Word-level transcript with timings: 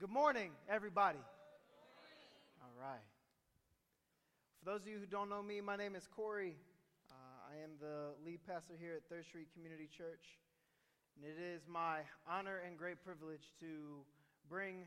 Good 0.00 0.14
morning, 0.14 0.52
everybody. 0.70 1.18
All 2.62 2.70
right. 2.78 3.02
For 4.60 4.70
those 4.70 4.82
of 4.82 4.86
you 4.86 4.96
who 4.96 5.06
don't 5.06 5.28
know 5.28 5.42
me, 5.42 5.60
my 5.60 5.74
name 5.74 5.96
is 5.96 6.06
Corey. 6.06 6.54
Uh, 7.10 7.14
I 7.50 7.64
am 7.64 7.70
the 7.80 8.14
lead 8.24 8.38
pastor 8.46 8.74
here 8.78 8.94
at 8.94 9.02
Third 9.10 9.24
Street 9.26 9.48
Community 9.52 9.88
Church. 9.90 10.38
And 11.16 11.26
it 11.26 11.34
is 11.42 11.66
my 11.66 12.06
honor 12.30 12.62
and 12.64 12.78
great 12.78 13.02
privilege 13.02 13.50
to 13.58 14.06
bring 14.48 14.86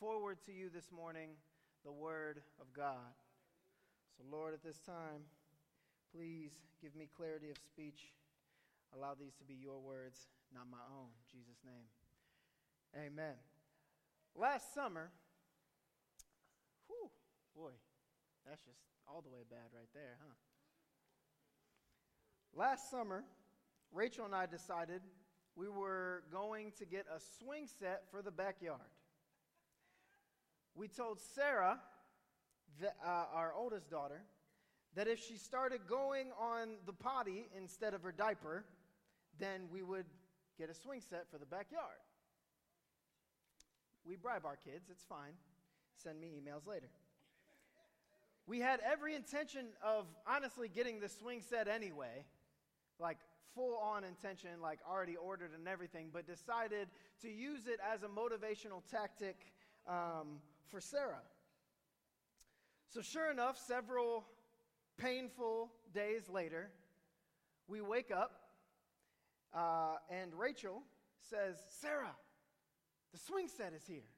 forward 0.00 0.38
to 0.46 0.52
you 0.52 0.70
this 0.72 0.88
morning 0.90 1.36
the 1.84 1.92
Word 1.92 2.40
of 2.58 2.72
God. 2.72 3.12
So, 4.16 4.24
Lord, 4.32 4.54
at 4.54 4.64
this 4.64 4.80
time, 4.80 5.28
please 6.16 6.52
give 6.80 6.96
me 6.96 7.10
clarity 7.14 7.50
of 7.50 7.58
speech. 7.58 8.16
Allow 8.96 9.20
these 9.20 9.34
to 9.36 9.44
be 9.44 9.52
your 9.52 9.80
words, 9.80 10.16
not 10.54 10.64
my 10.70 10.80
own. 10.96 11.12
In 11.12 11.40
Jesus' 11.40 11.60
name. 11.62 13.04
Amen. 13.04 13.36
Last 14.38 14.74
summer, 14.74 15.10
whew, 16.88 17.08
boy, 17.56 17.70
that's 18.46 18.62
just 18.62 18.80
all 19.08 19.22
the 19.22 19.30
way 19.30 19.40
bad 19.48 19.68
right 19.74 19.88
there, 19.94 20.18
huh? 20.20 20.34
Last 22.54 22.90
summer, 22.90 23.24
Rachel 23.92 24.26
and 24.26 24.34
I 24.34 24.44
decided 24.44 25.00
we 25.56 25.68
were 25.68 26.22
going 26.30 26.72
to 26.78 26.84
get 26.84 27.06
a 27.14 27.18
swing 27.38 27.66
set 27.78 28.02
for 28.10 28.20
the 28.20 28.30
backyard. 28.30 28.80
We 30.74 30.88
told 30.88 31.18
Sarah, 31.34 31.80
uh, 32.84 33.08
our 33.32 33.54
oldest 33.54 33.88
daughter, 33.88 34.20
that 34.94 35.08
if 35.08 35.18
she 35.18 35.38
started 35.38 35.80
going 35.88 36.28
on 36.38 36.76
the 36.84 36.92
potty 36.92 37.48
instead 37.56 37.94
of 37.94 38.02
her 38.02 38.12
diaper, 38.12 38.64
then 39.38 39.62
we 39.72 39.82
would 39.82 40.06
get 40.58 40.68
a 40.68 40.74
swing 40.74 41.00
set 41.00 41.30
for 41.30 41.38
the 41.38 41.46
backyard. 41.46 41.96
We 44.06 44.16
bribe 44.16 44.44
our 44.44 44.56
kids, 44.56 44.88
it's 44.90 45.04
fine. 45.04 45.32
Send 45.96 46.20
me 46.20 46.28
emails 46.28 46.66
later. 46.66 46.88
We 48.46 48.60
had 48.60 48.80
every 48.80 49.14
intention 49.14 49.66
of 49.84 50.06
honestly 50.26 50.68
getting 50.68 51.00
the 51.00 51.08
swing 51.08 51.42
set 51.42 51.66
anyway, 51.66 52.24
like 53.00 53.18
full 53.54 53.76
on 53.78 54.04
intention, 54.04 54.50
like 54.62 54.78
already 54.88 55.16
ordered 55.16 55.50
and 55.58 55.66
everything, 55.66 56.10
but 56.12 56.26
decided 56.26 56.88
to 57.22 57.28
use 57.28 57.66
it 57.66 57.80
as 57.92 58.04
a 58.04 58.08
motivational 58.08 58.82
tactic 58.88 59.52
um, 59.88 60.38
for 60.68 60.80
Sarah. 60.80 61.22
So, 62.88 63.00
sure 63.00 63.30
enough, 63.30 63.58
several 63.58 64.24
painful 64.96 65.72
days 65.92 66.28
later, 66.28 66.70
we 67.66 67.80
wake 67.80 68.12
up 68.12 68.46
uh, 69.52 69.96
and 70.10 70.32
Rachel 70.34 70.82
says, 71.20 71.56
Sarah, 71.68 72.14
the 73.16 73.22
swing 73.22 73.48
set 73.48 73.72
is 73.72 73.86
here. 73.86 74.10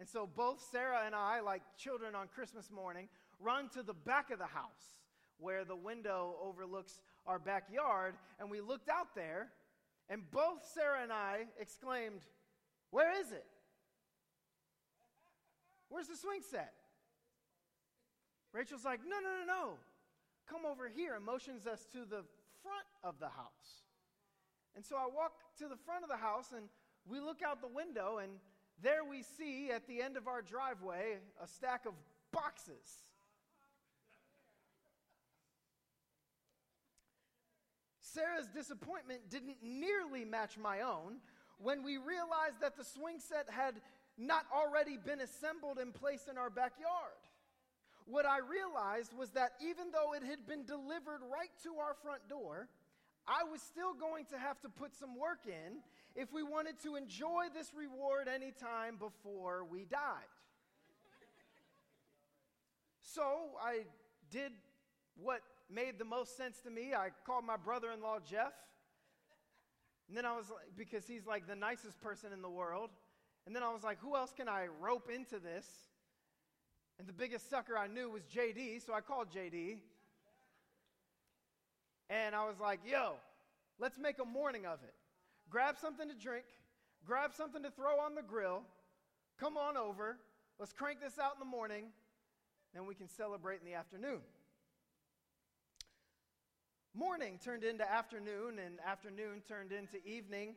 And 0.00 0.08
so 0.08 0.26
both 0.26 0.60
Sarah 0.72 1.02
and 1.06 1.14
I, 1.14 1.40
like 1.40 1.62
children 1.78 2.16
on 2.16 2.26
Christmas 2.26 2.68
morning, 2.68 3.08
run 3.38 3.68
to 3.70 3.82
the 3.84 3.94
back 3.94 4.32
of 4.32 4.40
the 4.40 4.46
house 4.46 4.96
where 5.38 5.64
the 5.64 5.76
window 5.76 6.34
overlooks 6.42 7.00
our 7.26 7.38
backyard. 7.38 8.14
And 8.40 8.50
we 8.50 8.60
looked 8.60 8.88
out 8.88 9.14
there, 9.14 9.50
and 10.08 10.28
both 10.32 10.66
Sarah 10.74 11.02
and 11.02 11.12
I 11.12 11.44
exclaimed, 11.60 12.22
Where 12.90 13.20
is 13.20 13.30
it? 13.30 13.46
Where's 15.88 16.08
the 16.08 16.16
swing 16.16 16.40
set? 16.50 16.72
Rachel's 18.52 18.84
like, 18.84 18.98
No, 19.06 19.18
no, 19.20 19.46
no, 19.46 19.46
no. 19.46 19.70
Come 20.48 20.66
over 20.68 20.88
here 20.88 21.14
and 21.14 21.24
motions 21.24 21.68
us 21.68 21.86
to 21.92 21.98
the 21.98 22.24
front 22.62 22.88
of 23.04 23.20
the 23.20 23.28
house. 23.28 23.84
And 24.74 24.84
so 24.84 24.96
I 24.96 25.06
walk 25.06 25.34
to 25.58 25.68
the 25.68 25.76
front 25.76 26.02
of 26.02 26.10
the 26.10 26.16
house, 26.16 26.46
and 26.50 26.68
we 27.08 27.20
look 27.20 27.40
out 27.46 27.60
the 27.60 27.68
window, 27.68 28.18
and 28.18 28.32
there 28.82 29.04
we 29.04 29.22
see 29.22 29.70
at 29.70 29.86
the 29.86 30.02
end 30.02 30.16
of 30.16 30.28
our 30.28 30.42
driveway 30.42 31.18
a 31.42 31.46
stack 31.46 31.86
of 31.86 31.94
boxes. 32.32 33.08
Sarah's 38.00 38.48
disappointment 38.48 39.30
didn't 39.30 39.56
nearly 39.62 40.24
match 40.24 40.58
my 40.58 40.82
own 40.82 41.16
when 41.58 41.82
we 41.82 41.96
realized 41.96 42.60
that 42.60 42.76
the 42.76 42.84
swing 42.84 43.18
set 43.18 43.48
had 43.48 43.80
not 44.18 44.44
already 44.54 44.98
been 44.98 45.20
assembled 45.20 45.78
and 45.78 45.94
placed 45.94 46.28
in 46.28 46.36
our 46.36 46.50
backyard. 46.50 47.16
What 48.04 48.26
I 48.26 48.38
realized 48.38 49.16
was 49.16 49.30
that 49.30 49.52
even 49.60 49.90
though 49.92 50.12
it 50.12 50.22
had 50.22 50.46
been 50.46 50.64
delivered 50.64 51.22
right 51.22 51.50
to 51.62 51.78
our 51.78 51.94
front 52.02 52.28
door, 52.28 52.68
I 53.26 53.44
was 53.50 53.62
still 53.62 53.94
going 53.94 54.26
to 54.26 54.38
have 54.38 54.60
to 54.62 54.68
put 54.68 54.94
some 54.94 55.16
work 55.16 55.46
in 55.46 55.78
if 56.14 56.32
we 56.32 56.42
wanted 56.42 56.78
to 56.82 56.96
enjoy 56.96 57.46
this 57.54 57.72
reward 57.74 58.28
anytime 58.28 58.96
before 58.98 59.64
we 59.64 59.84
died. 59.84 60.30
so 63.00 63.22
I 63.60 63.84
did 64.30 64.52
what 65.16 65.42
made 65.70 65.98
the 65.98 66.04
most 66.04 66.36
sense 66.36 66.60
to 66.60 66.70
me. 66.70 66.94
I 66.94 67.10
called 67.26 67.44
my 67.44 67.56
brother 67.56 67.90
in 67.92 68.00
law, 68.00 68.18
Jeff. 68.18 68.52
And 70.08 70.16
then 70.16 70.26
I 70.26 70.36
was 70.36 70.50
like, 70.50 70.76
because 70.76 71.06
he's 71.06 71.26
like 71.26 71.46
the 71.46 71.56
nicest 71.56 72.00
person 72.00 72.32
in 72.32 72.42
the 72.42 72.50
world. 72.50 72.90
And 73.46 73.56
then 73.56 73.62
I 73.62 73.72
was 73.72 73.82
like, 73.82 73.98
who 74.00 74.16
else 74.16 74.32
can 74.36 74.48
I 74.48 74.66
rope 74.80 75.08
into 75.14 75.38
this? 75.38 75.66
And 76.98 77.08
the 77.08 77.12
biggest 77.12 77.48
sucker 77.50 77.76
I 77.76 77.86
knew 77.86 78.10
was 78.10 78.22
JD, 78.24 78.84
so 78.84 78.92
I 78.92 79.00
called 79.00 79.28
JD. 79.34 79.78
And 82.10 82.34
I 82.34 82.46
was 82.46 82.60
like, 82.60 82.80
yo, 82.84 83.14
let's 83.78 83.98
make 83.98 84.18
a 84.20 84.24
morning 84.24 84.66
of 84.66 84.78
it. 84.84 84.94
Grab 85.52 85.76
something 85.78 86.08
to 86.08 86.14
drink, 86.14 86.46
grab 87.04 87.34
something 87.34 87.62
to 87.62 87.70
throw 87.70 88.00
on 88.00 88.14
the 88.14 88.22
grill, 88.22 88.62
come 89.38 89.58
on 89.58 89.76
over, 89.76 90.16
let's 90.58 90.72
crank 90.72 90.98
this 91.02 91.18
out 91.18 91.34
in 91.34 91.40
the 91.40 91.44
morning, 91.44 91.84
then 92.72 92.86
we 92.86 92.94
can 92.94 93.06
celebrate 93.06 93.60
in 93.60 93.66
the 93.66 93.74
afternoon. 93.74 94.20
Morning 96.94 97.38
turned 97.44 97.64
into 97.64 97.90
afternoon, 97.90 98.58
and 98.64 98.78
afternoon 98.80 99.42
turned 99.46 99.72
into 99.72 100.02
evening. 100.06 100.54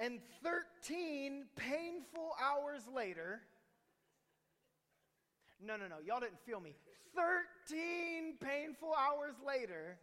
And 0.00 0.20
13 0.42 1.44
painful 1.56 2.32
hours 2.42 2.82
later, 2.94 3.42
no, 5.62 5.76
no, 5.76 5.86
no, 5.86 5.96
y'all 6.02 6.20
didn't 6.20 6.40
feel 6.46 6.60
me. 6.60 6.74
13 7.14 8.36
painful 8.40 8.94
hours 8.94 9.34
later, 9.46 9.98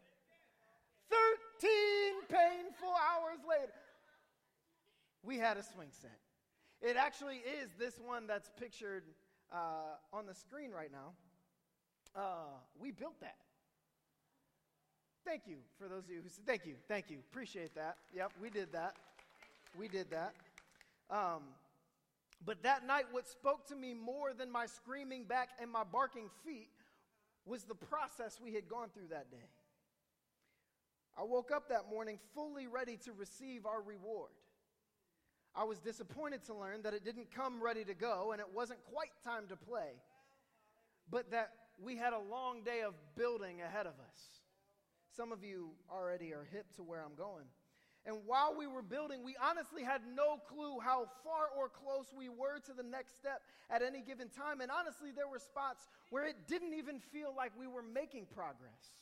13 1.10 1.49
painful 1.60 2.90
hours 2.90 3.40
later, 3.48 3.74
we 5.24 5.38
had 5.38 5.58
a 5.58 5.64
swing 5.64 5.90
set. 5.92 6.20
It 6.82 6.96
actually 6.96 7.38
is 7.38 7.70
this 7.78 8.00
one 8.06 8.28
that's 8.28 8.50
pictured 8.60 9.04
uh, 9.52 9.98
on 10.14 10.26
the 10.26 10.34
screen 10.34 10.72
right 10.72 10.92
now. 10.92 11.14
Uh, 12.16 12.58
we 12.80 12.92
built 12.92 13.20
that. 13.22 13.36
Thank 15.26 15.44
you 15.46 15.58
for 15.78 15.88
those 15.88 16.06
of 16.06 16.12
you 16.12 16.22
who 16.24 16.30
said, 16.30 16.46
thank 16.46 16.66
you, 16.66 16.76
thank 16.88 17.10
you. 17.10 17.18
Appreciate 17.32 17.76
that. 17.76 17.98
Yep, 18.16 18.32
we 18.42 18.50
did 18.50 18.72
that. 18.72 18.96
We 19.78 19.88
did 19.88 20.08
that. 20.12 20.34
Um, 21.12 21.44
but 22.46 22.64
that 22.64 22.88
night, 22.88 23.06
what 23.12 23.28
spoke 23.28 23.68
to 23.68 23.76
me 23.76 23.94
more 23.94 24.34
than 24.34 24.50
my 24.50 24.66
screaming 24.66 25.26
back 25.26 25.50
and 25.62 25.70
my 25.70 25.84
barking 25.84 26.30
feet 26.46 26.70
was 27.46 27.64
the 27.64 27.76
process 27.76 28.40
we 28.42 28.54
had 28.54 28.70
gone 28.70 28.88
through 28.94 29.08
that 29.10 29.30
day. 29.30 29.48
I 31.20 31.24
woke 31.24 31.52
up 31.52 31.68
that 31.68 31.90
morning 31.90 32.18
fully 32.34 32.68
ready 32.68 32.96
to 33.04 33.12
receive 33.12 33.66
our 33.66 33.82
reward. 33.82 34.32
I 35.54 35.66
was 35.66 35.80
disappointed 35.80 36.46
to 36.46 36.54
learn 36.54 36.84
that 36.84 36.94
it 36.94 37.04
didn't 37.04 37.30
come 37.36 37.62
ready 37.62 37.84
to 37.84 37.94
go 37.94 38.32
and 38.32 38.40
it 38.40 38.48
wasn't 38.54 38.80
quite 38.86 39.12
time 39.22 39.48
to 39.50 39.58
play, 39.58 40.00
but 41.12 41.32
that 41.32 41.52
we 41.78 41.98
had 41.98 42.14
a 42.14 42.20
long 42.20 42.64
day 42.64 42.84
of 42.88 42.94
building 43.18 43.62
ahead 43.62 43.86
of 43.86 43.94
us. 44.00 44.20
Some 45.14 45.34
of 45.34 45.44
you 45.44 45.72
already 45.92 46.32
are 46.34 46.48
hip 46.54 46.74
to 46.78 46.84
where 46.84 47.04
I'm 47.04 47.16
going. 47.16 47.48
And 48.06 48.20
while 48.26 48.56
we 48.58 48.66
were 48.66 48.82
building, 48.82 49.26
we 49.26 49.36
honestly 49.44 49.84
had 49.84 50.02
no 50.16 50.38
clue 50.48 50.80
how 50.80 51.10
far 51.26 51.50
or 51.58 51.68
close 51.68 52.14
we 52.18 52.30
were 52.30 52.60
to 52.66 52.72
the 52.72 52.84
next 52.84 53.18
step 53.18 53.42
at 53.70 53.82
any 53.82 54.02
given 54.02 54.30
time. 54.30 54.62
And 54.62 54.72
honestly, 54.72 55.10
there 55.14 55.28
were 55.28 55.40
spots 55.40 55.90
where 56.12 56.26
it 56.26 56.48
didn't 56.48 56.76
even 56.76 57.00
feel 57.12 57.34
like 57.36 57.52
we 57.60 57.68
were 57.68 57.84
making 57.84 58.28
progress. 58.34 58.96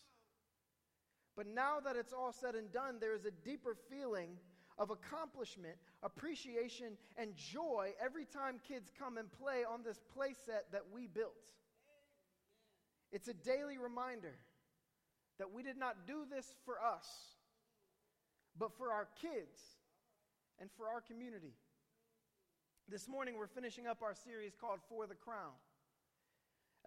But 1.37 1.45
now 1.45 1.79
that 1.85 1.95
it's 1.95 2.11
all 2.11 2.33
said 2.33 2.55
and 2.55 2.71
done, 2.73 2.97
there 2.99 3.13
is 3.13 3.25
a 3.25 3.31
deeper 3.45 3.77
feeling 3.91 4.31
of 4.79 4.89
accomplishment, 4.89 5.75
appreciation, 6.01 6.97
and 7.15 7.35
joy 7.35 7.91
every 8.03 8.25
time 8.25 8.59
kids 8.67 8.91
come 8.97 9.17
and 9.17 9.31
play 9.31 9.63
on 9.63 9.83
this 9.83 10.01
play 10.15 10.33
set 10.45 10.65
that 10.71 10.81
we 10.91 11.05
built. 11.05 11.53
It's 13.11 13.27
a 13.27 13.33
daily 13.35 13.77
reminder 13.77 14.33
that 15.37 15.53
we 15.53 15.61
did 15.61 15.77
not 15.77 16.07
do 16.07 16.25
this 16.29 16.55
for 16.65 16.75
us, 16.81 17.05
but 18.57 18.75
for 18.75 18.91
our 18.91 19.07
kids 19.21 19.59
and 20.59 20.69
for 20.75 20.87
our 20.87 21.01
community. 21.01 21.53
This 22.89 23.07
morning, 23.07 23.35
we're 23.37 23.47
finishing 23.47 23.85
up 23.85 24.01
our 24.01 24.15
series 24.15 24.53
called 24.59 24.79
For 24.89 25.05
the 25.05 25.15
Crown. 25.15 25.53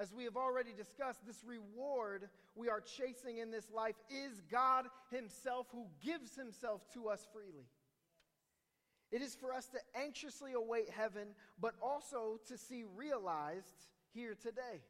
As 0.01 0.15
we 0.15 0.25
have 0.25 0.37
already 0.39 0.71
discussed, 0.75 1.27
this 1.27 1.45
reward 1.45 2.31
we 2.55 2.71
are 2.71 2.81
chasing 2.81 3.37
in 3.37 3.51
this 3.51 3.71
life 3.71 3.97
is 4.09 4.41
God 4.51 4.87
Himself 5.11 5.67
who 5.73 5.85
gives 6.03 6.35
Himself 6.35 6.81
to 6.95 7.09
us 7.09 7.29
freely. 7.35 7.67
It 9.13 9.21
is 9.21 9.35
for 9.35 9.53
us 9.53 9.67
to 9.69 9.79
anxiously 9.95 10.55
await 10.55 10.89
heaven, 10.89 11.29
but 11.61 11.75
also 11.83 12.41
to 12.49 12.57
see 12.57 12.85
realized 12.97 13.89
here 14.15 14.35
today. 14.35 14.81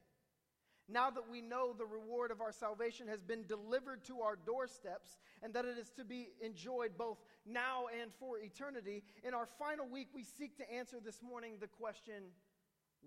Now 0.88 1.10
that 1.10 1.28
we 1.28 1.40
know 1.40 1.72
the 1.72 1.86
reward 1.86 2.30
of 2.30 2.40
our 2.40 2.52
salvation 2.52 3.08
has 3.08 3.22
been 3.24 3.44
delivered 3.46 4.04
to 4.04 4.20
our 4.20 4.36
doorsteps 4.36 5.18
and 5.42 5.52
that 5.54 5.64
it 5.64 5.76
is 5.76 5.90
to 5.96 6.04
be 6.04 6.28
enjoyed 6.40 6.92
both 6.96 7.18
now 7.44 7.86
and 8.00 8.12
for 8.20 8.38
eternity, 8.38 9.02
in 9.24 9.34
our 9.34 9.48
final 9.58 9.88
week, 9.88 10.08
we 10.14 10.22
seek 10.22 10.56
to 10.58 10.72
answer 10.72 10.98
this 11.04 11.20
morning 11.20 11.54
the 11.60 11.66
question 11.66 12.22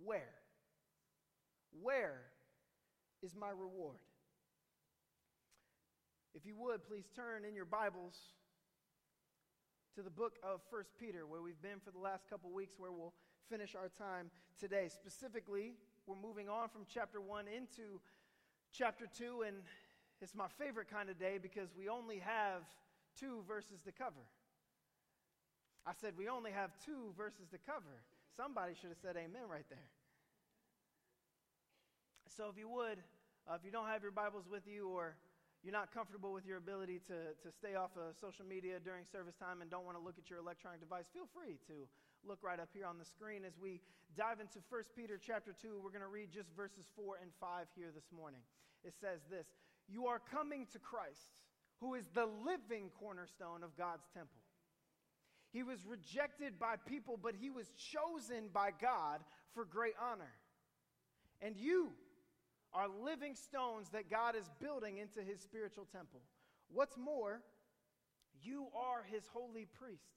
where? 0.03 0.42
Where 1.81 2.21
is 3.21 3.35
my 3.35 3.49
reward? 3.49 3.97
If 6.35 6.45
you 6.45 6.55
would, 6.57 6.83
please 6.85 7.05
turn 7.15 7.45
in 7.45 7.55
your 7.55 7.65
Bibles 7.65 8.15
to 9.95 10.01
the 10.01 10.09
book 10.09 10.33
of 10.43 10.61
First 10.69 10.91
Peter, 10.99 11.25
where 11.27 11.41
we've 11.41 11.61
been 11.61 11.79
for 11.83 11.91
the 11.91 11.99
last 11.99 12.29
couple 12.29 12.51
weeks, 12.51 12.73
where 12.77 12.91
we'll 12.91 13.13
finish 13.49 13.75
our 13.75 13.89
time 13.89 14.31
today. 14.59 14.89
Specifically, 14.89 15.73
we're 16.07 16.15
moving 16.15 16.49
on 16.49 16.69
from 16.69 16.81
chapter 16.91 17.21
1 17.21 17.45
into 17.47 18.01
chapter 18.71 19.05
2, 19.17 19.43
and 19.47 19.57
it's 20.21 20.35
my 20.35 20.47
favorite 20.57 20.89
kind 20.89 21.09
of 21.09 21.19
day 21.19 21.37
because 21.41 21.69
we 21.77 21.89
only 21.89 22.19
have 22.19 22.63
two 23.19 23.43
verses 23.47 23.81
to 23.85 23.91
cover. 23.91 24.25
I 25.85 25.91
said 25.99 26.13
we 26.17 26.29
only 26.29 26.51
have 26.51 26.71
two 26.83 27.13
verses 27.17 27.47
to 27.51 27.57
cover. 27.57 28.03
Somebody 28.35 28.73
should 28.73 28.89
have 28.89 28.97
said 29.01 29.15
amen 29.17 29.43
right 29.49 29.65
there. 29.69 29.89
So, 32.33 32.49
if 32.49 32.57
you 32.57 32.65
would, 32.65 32.97
uh, 33.45 33.53
if 33.53 33.61
you 33.61 33.69
don't 33.69 33.85
have 33.85 34.01
your 34.01 34.09
Bibles 34.09 34.49
with 34.49 34.65
you 34.65 34.89
or 34.89 35.13
you're 35.61 35.75
not 35.75 35.93
comfortable 35.93 36.33
with 36.33 36.49
your 36.49 36.57
ability 36.57 36.97
to, 37.05 37.37
to 37.45 37.53
stay 37.53 37.77
off 37.77 37.93
of 37.93 38.17
social 38.17 38.41
media 38.41 38.81
during 38.81 39.05
service 39.05 39.37
time 39.37 39.61
and 39.61 39.69
don't 39.69 39.85
want 39.85 40.01
to 40.01 40.03
look 40.03 40.17
at 40.17 40.33
your 40.33 40.41
electronic 40.41 40.81
device, 40.81 41.05
feel 41.13 41.29
free 41.29 41.61
to 41.69 41.85
look 42.25 42.41
right 42.41 42.57
up 42.57 42.73
here 42.73 42.89
on 42.89 42.97
the 42.97 43.05
screen 43.05 43.45
as 43.45 43.53
we 43.61 43.81
dive 44.17 44.41
into 44.41 44.65
1 44.65 44.81
Peter 44.97 45.21
chapter 45.21 45.53
2. 45.53 45.77
We're 45.77 45.93
going 45.93 46.01
to 46.01 46.09
read 46.09 46.33
just 46.33 46.49
verses 46.57 46.89
4 46.97 47.21
and 47.21 47.29
5 47.37 47.69
here 47.77 47.93
this 47.93 48.09
morning. 48.09 48.41
It 48.81 48.97
says 48.97 49.21
this 49.29 49.45
You 49.85 50.09
are 50.09 50.17
coming 50.17 50.65
to 50.73 50.81
Christ, 50.81 51.37
who 51.85 51.93
is 51.93 52.09
the 52.17 52.25
living 52.25 52.89
cornerstone 52.97 53.61
of 53.61 53.77
God's 53.77 54.09
temple. 54.09 54.41
He 55.53 55.61
was 55.61 55.85
rejected 55.85 56.57
by 56.57 56.81
people, 56.81 57.13
but 57.13 57.37
he 57.37 57.53
was 57.53 57.69
chosen 57.77 58.49
by 58.49 58.73
God 58.73 59.21
for 59.53 59.69
great 59.69 59.93
honor. 60.01 60.33
And 61.43 61.57
you, 61.57 61.91
are 62.73 62.87
living 63.03 63.35
stones 63.35 63.89
that 63.89 64.09
God 64.09 64.35
is 64.35 64.49
building 64.59 64.97
into 64.97 65.21
his 65.21 65.39
spiritual 65.39 65.85
temple. 65.91 66.21
What's 66.69 66.97
more, 66.97 67.41
you 68.41 68.67
are 68.75 69.03
his 69.11 69.23
holy 69.31 69.65
priests. 69.65 70.07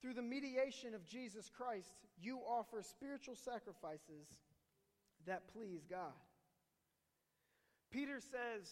Through 0.00 0.14
the 0.14 0.22
mediation 0.22 0.94
of 0.94 1.04
Jesus 1.06 1.50
Christ, 1.56 1.94
you 2.20 2.38
offer 2.38 2.82
spiritual 2.82 3.34
sacrifices 3.34 4.28
that 5.26 5.42
please 5.52 5.84
God. 5.90 6.14
Peter 7.90 8.20
says, 8.20 8.70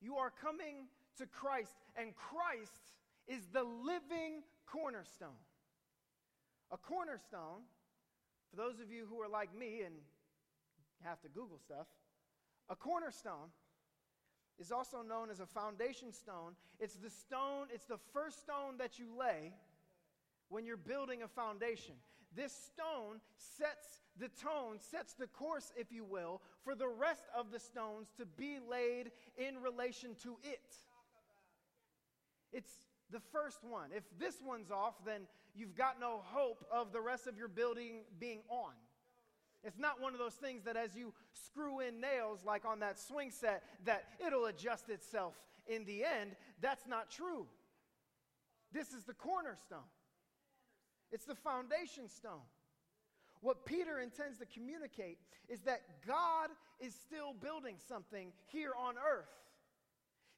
You 0.00 0.16
are 0.16 0.30
coming 0.30 0.86
to 1.18 1.26
Christ, 1.26 1.74
and 1.96 2.14
Christ 2.14 2.80
is 3.28 3.46
the 3.52 3.62
living 3.62 4.42
cornerstone. 4.66 5.40
A 6.72 6.78
cornerstone, 6.78 7.66
for 8.50 8.56
those 8.56 8.80
of 8.80 8.90
you 8.90 9.06
who 9.08 9.20
are 9.20 9.28
like 9.28 9.54
me 9.56 9.82
and 9.84 9.94
have 11.04 11.20
to 11.22 11.28
Google 11.28 11.58
stuff. 11.58 11.86
A 12.68 12.76
cornerstone 12.76 13.50
is 14.58 14.70
also 14.70 15.02
known 15.02 15.30
as 15.30 15.40
a 15.40 15.46
foundation 15.46 16.12
stone. 16.12 16.54
It's 16.78 16.94
the 16.94 17.10
stone, 17.10 17.68
it's 17.72 17.86
the 17.86 17.98
first 18.12 18.42
stone 18.42 18.76
that 18.78 18.98
you 18.98 19.06
lay 19.18 19.54
when 20.48 20.66
you're 20.66 20.76
building 20.76 21.22
a 21.22 21.28
foundation. 21.28 21.94
This 22.36 22.52
stone 22.52 23.20
sets 23.36 24.02
the 24.18 24.28
tone, 24.28 24.78
sets 24.78 25.14
the 25.14 25.26
course, 25.26 25.72
if 25.76 25.90
you 25.90 26.04
will, 26.04 26.42
for 26.64 26.74
the 26.74 26.88
rest 26.88 27.24
of 27.36 27.50
the 27.50 27.58
stones 27.58 28.08
to 28.18 28.26
be 28.26 28.58
laid 28.68 29.10
in 29.36 29.60
relation 29.62 30.14
to 30.22 30.36
it. 30.44 30.76
It's 32.52 32.82
the 33.10 33.20
first 33.32 33.64
one. 33.64 33.90
If 33.96 34.04
this 34.18 34.36
one's 34.44 34.70
off, 34.70 34.94
then 35.04 35.22
you've 35.54 35.74
got 35.74 35.98
no 35.98 36.20
hope 36.22 36.64
of 36.70 36.92
the 36.92 37.00
rest 37.00 37.26
of 37.26 37.36
your 37.36 37.48
building 37.48 38.02
being 38.18 38.40
on. 38.48 38.72
It's 39.62 39.78
not 39.78 40.00
one 40.00 40.14
of 40.14 40.18
those 40.18 40.34
things 40.34 40.64
that 40.64 40.76
as 40.76 40.94
you 40.96 41.12
screw 41.32 41.80
in 41.80 42.00
nails, 42.00 42.40
like 42.44 42.64
on 42.64 42.80
that 42.80 42.98
swing 42.98 43.30
set, 43.30 43.62
that 43.84 44.04
it'll 44.26 44.46
adjust 44.46 44.88
itself 44.88 45.34
in 45.66 45.84
the 45.84 46.04
end. 46.04 46.34
That's 46.60 46.86
not 46.86 47.10
true. 47.10 47.46
This 48.72 48.92
is 48.92 49.04
the 49.04 49.14
cornerstone, 49.14 49.78
it's 51.10 51.24
the 51.24 51.34
foundation 51.34 52.08
stone. 52.08 52.46
What 53.42 53.64
Peter 53.64 53.98
intends 53.98 54.38
to 54.38 54.46
communicate 54.46 55.18
is 55.48 55.60
that 55.60 55.80
God 56.06 56.50
is 56.78 56.94
still 56.94 57.32
building 57.32 57.76
something 57.88 58.32
here 58.46 58.72
on 58.78 58.96
earth. 58.96 59.30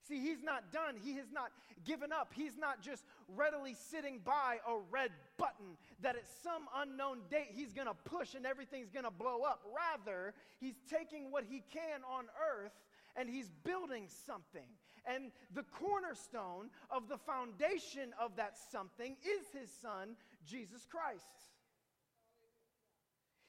See, 0.08 0.20
he's 0.20 0.42
not 0.42 0.72
done. 0.72 0.96
He 1.02 1.14
has 1.14 1.30
not 1.32 1.52
given 1.84 2.12
up. 2.12 2.32
He's 2.34 2.58
not 2.58 2.82
just 2.82 3.04
readily 3.28 3.74
sitting 3.74 4.20
by 4.24 4.58
a 4.66 4.78
red 4.90 5.10
button 5.38 5.76
that 6.00 6.16
at 6.16 6.24
some 6.42 6.66
unknown 6.76 7.18
date 7.30 7.50
he's 7.52 7.72
going 7.72 7.86
to 7.86 7.94
push 8.04 8.34
and 8.34 8.44
everything's 8.44 8.90
going 8.90 9.04
to 9.04 9.10
blow 9.10 9.42
up. 9.42 9.62
Rather, 9.74 10.34
he's 10.60 10.76
taking 10.90 11.30
what 11.30 11.44
he 11.48 11.62
can 11.72 12.00
on 12.10 12.24
earth 12.40 12.72
and 13.16 13.28
he's 13.28 13.50
building 13.64 14.06
something. 14.26 14.66
And 15.06 15.32
the 15.54 15.64
cornerstone 15.64 16.70
of 16.90 17.08
the 17.08 17.18
foundation 17.18 18.12
of 18.20 18.36
that 18.36 18.54
something 18.70 19.16
is 19.22 19.60
his 19.60 19.70
son, 19.80 20.16
Jesus 20.46 20.86
Christ. 20.90 21.24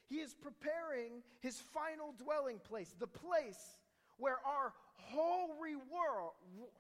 He 0.10 0.16
is 0.16 0.34
preparing 0.34 1.24
his 1.40 1.62
final 1.74 2.14
dwelling 2.18 2.60
place, 2.60 2.94
the 3.00 3.08
place 3.08 3.78
where 4.18 4.38
our 4.46 4.74
whole 4.96 5.56
reward, 5.62 6.32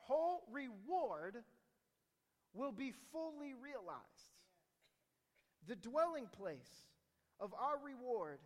whole 0.01 0.43
reward 0.51 1.37
will 2.53 2.71
be 2.71 2.93
fully 3.11 3.53
realized. 3.53 3.99
The 5.67 5.75
dwelling 5.75 6.27
place 6.37 6.87
of 7.39 7.53
our 7.53 7.77
reward 7.83 8.39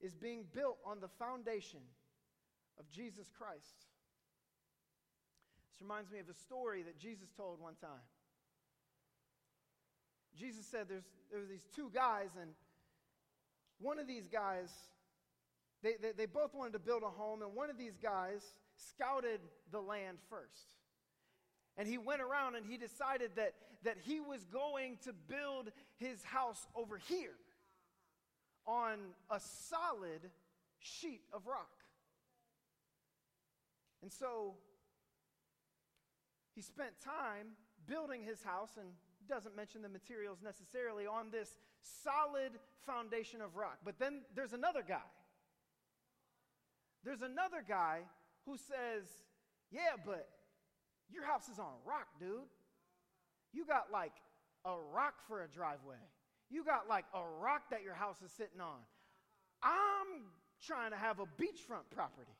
is 0.00 0.14
being 0.14 0.44
built 0.52 0.78
on 0.84 1.00
the 1.00 1.08
foundation 1.08 1.80
of 2.78 2.90
Jesus 2.90 3.30
Christ. 3.38 3.86
This 5.72 5.80
reminds 5.80 6.10
me 6.10 6.18
of 6.18 6.28
a 6.28 6.34
story 6.34 6.82
that 6.82 6.98
Jesus 6.98 7.28
told 7.36 7.60
one 7.60 7.74
time. 7.80 8.04
Jesus 10.38 10.66
said 10.66 10.86
there's, 10.88 11.04
there's 11.30 11.48
these 11.48 11.66
two 11.74 11.90
guys, 11.94 12.30
and 12.40 12.50
one 13.78 13.98
of 13.98 14.06
these 14.06 14.26
guys, 14.26 14.70
they, 15.84 15.94
they, 16.00 16.12
they 16.16 16.26
both 16.26 16.54
wanted 16.54 16.72
to 16.72 16.78
build 16.78 17.02
a 17.02 17.10
home, 17.10 17.42
and 17.42 17.54
one 17.54 17.68
of 17.68 17.76
these 17.76 17.98
guys 18.02 18.42
scouted 18.74 19.40
the 19.70 19.80
land 19.80 20.16
first. 20.30 20.74
And 21.76 21.86
he 21.86 21.98
went 21.98 22.22
around 22.22 22.54
and 22.54 22.64
he 22.64 22.76
decided 22.76 23.32
that, 23.36 23.54
that 23.82 23.96
he 24.02 24.20
was 24.20 24.44
going 24.44 24.96
to 25.04 25.12
build 25.12 25.70
his 25.98 26.22
house 26.24 26.66
over 26.74 26.96
here 26.96 27.34
on 28.66 28.98
a 29.30 29.40
solid 29.40 30.30
sheet 30.78 31.22
of 31.32 31.46
rock. 31.46 31.70
And 34.02 34.10
so 34.12 34.54
he 36.54 36.62
spent 36.62 36.92
time 37.04 37.48
building 37.86 38.22
his 38.22 38.42
house 38.42 38.70
and 38.78 38.88
doesn't 39.28 39.56
mention 39.56 39.82
the 39.82 39.88
materials 39.88 40.38
necessarily 40.42 41.06
on 41.06 41.30
this 41.30 41.56
solid 41.80 42.52
foundation 42.86 43.40
of 43.40 43.56
rock. 43.56 43.78
But 43.84 43.98
then 43.98 44.22
there's 44.34 44.52
another 44.52 44.82
guy. 44.86 45.02
There's 47.04 47.22
another 47.22 47.62
guy 47.66 48.00
who 48.46 48.56
says, 48.56 49.04
Yeah, 49.70 50.00
but 50.04 50.28
your 51.10 51.24
house 51.24 51.48
is 51.48 51.58
on 51.58 51.72
rock, 51.86 52.08
dude. 52.18 52.48
You 53.52 53.66
got 53.66 53.92
like 53.92 54.12
a 54.64 54.74
rock 54.92 55.14
for 55.28 55.42
a 55.42 55.48
driveway. 55.48 56.00
You 56.50 56.64
got 56.64 56.88
like 56.88 57.04
a 57.14 57.22
rock 57.40 57.70
that 57.70 57.82
your 57.82 57.94
house 57.94 58.22
is 58.24 58.32
sitting 58.32 58.60
on. 58.60 58.80
I'm 59.62 60.24
trying 60.64 60.90
to 60.90 60.96
have 60.96 61.20
a 61.20 61.24
beachfront 61.40 61.90
property. 61.94 62.32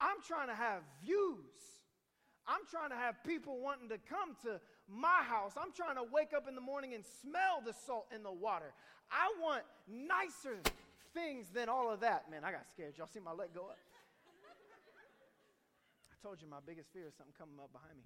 I'm 0.00 0.18
trying 0.26 0.48
to 0.48 0.54
have 0.54 0.82
views. 1.04 1.78
I'm 2.46 2.60
trying 2.70 2.90
to 2.90 2.96
have 2.96 3.16
people 3.24 3.60
wanting 3.60 3.88
to 3.90 3.98
come 4.08 4.36
to 4.44 4.60
my 4.88 5.22
house. 5.22 5.52
I'm 5.60 5.72
trying 5.72 5.96
to 5.96 6.04
wake 6.10 6.32
up 6.34 6.48
in 6.48 6.54
the 6.54 6.60
morning 6.60 6.94
and 6.94 7.04
smell 7.20 7.62
the 7.64 7.74
salt 7.86 8.06
in 8.14 8.22
the 8.22 8.32
water. 8.32 8.72
I 9.10 9.32
want 9.40 9.64
nicer 9.86 10.60
things 11.14 11.48
than 11.50 11.68
all 11.68 11.90
of 11.90 12.00
that. 12.00 12.30
Man, 12.30 12.44
I 12.44 12.52
got 12.52 12.68
scared. 12.70 12.94
Y'all 12.96 13.06
see 13.06 13.20
my 13.20 13.32
leg 13.32 13.50
go 13.54 13.62
up? 13.62 13.78
I 16.10 16.26
told 16.26 16.42
you 16.42 16.48
my 16.48 16.58
biggest 16.64 16.92
fear 16.92 17.06
is 17.06 17.14
something 17.14 17.34
coming 17.38 17.56
up 17.62 17.72
behind 17.72 17.96
me. 17.96 18.04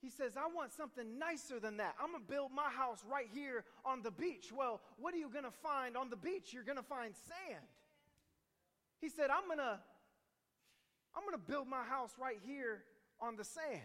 He 0.00 0.10
says, 0.10 0.32
I 0.36 0.46
want 0.54 0.72
something 0.72 1.18
nicer 1.18 1.58
than 1.58 1.78
that. 1.78 1.96
I'm 2.00 2.12
going 2.12 2.22
to 2.22 2.30
build 2.30 2.52
my 2.54 2.70
house 2.70 3.02
right 3.10 3.26
here 3.34 3.64
on 3.84 4.02
the 4.02 4.12
beach. 4.12 4.52
Well, 4.56 4.80
what 4.96 5.12
are 5.12 5.16
you 5.16 5.28
going 5.28 5.44
to 5.44 5.50
find 5.50 5.96
on 5.96 6.08
the 6.08 6.16
beach? 6.16 6.52
You're 6.52 6.62
going 6.62 6.78
to 6.78 6.84
find 6.84 7.14
sand. 7.26 7.64
He 9.00 9.08
said, 9.08 9.30
I'm 9.30 9.46
going 9.46 9.58
to 9.58 9.78
I'm 11.16 11.24
going 11.24 11.34
to 11.34 11.50
build 11.50 11.66
my 11.66 11.82
house 11.82 12.12
right 12.20 12.38
here 12.46 12.84
on 13.20 13.36
the 13.36 13.42
sand. 13.42 13.82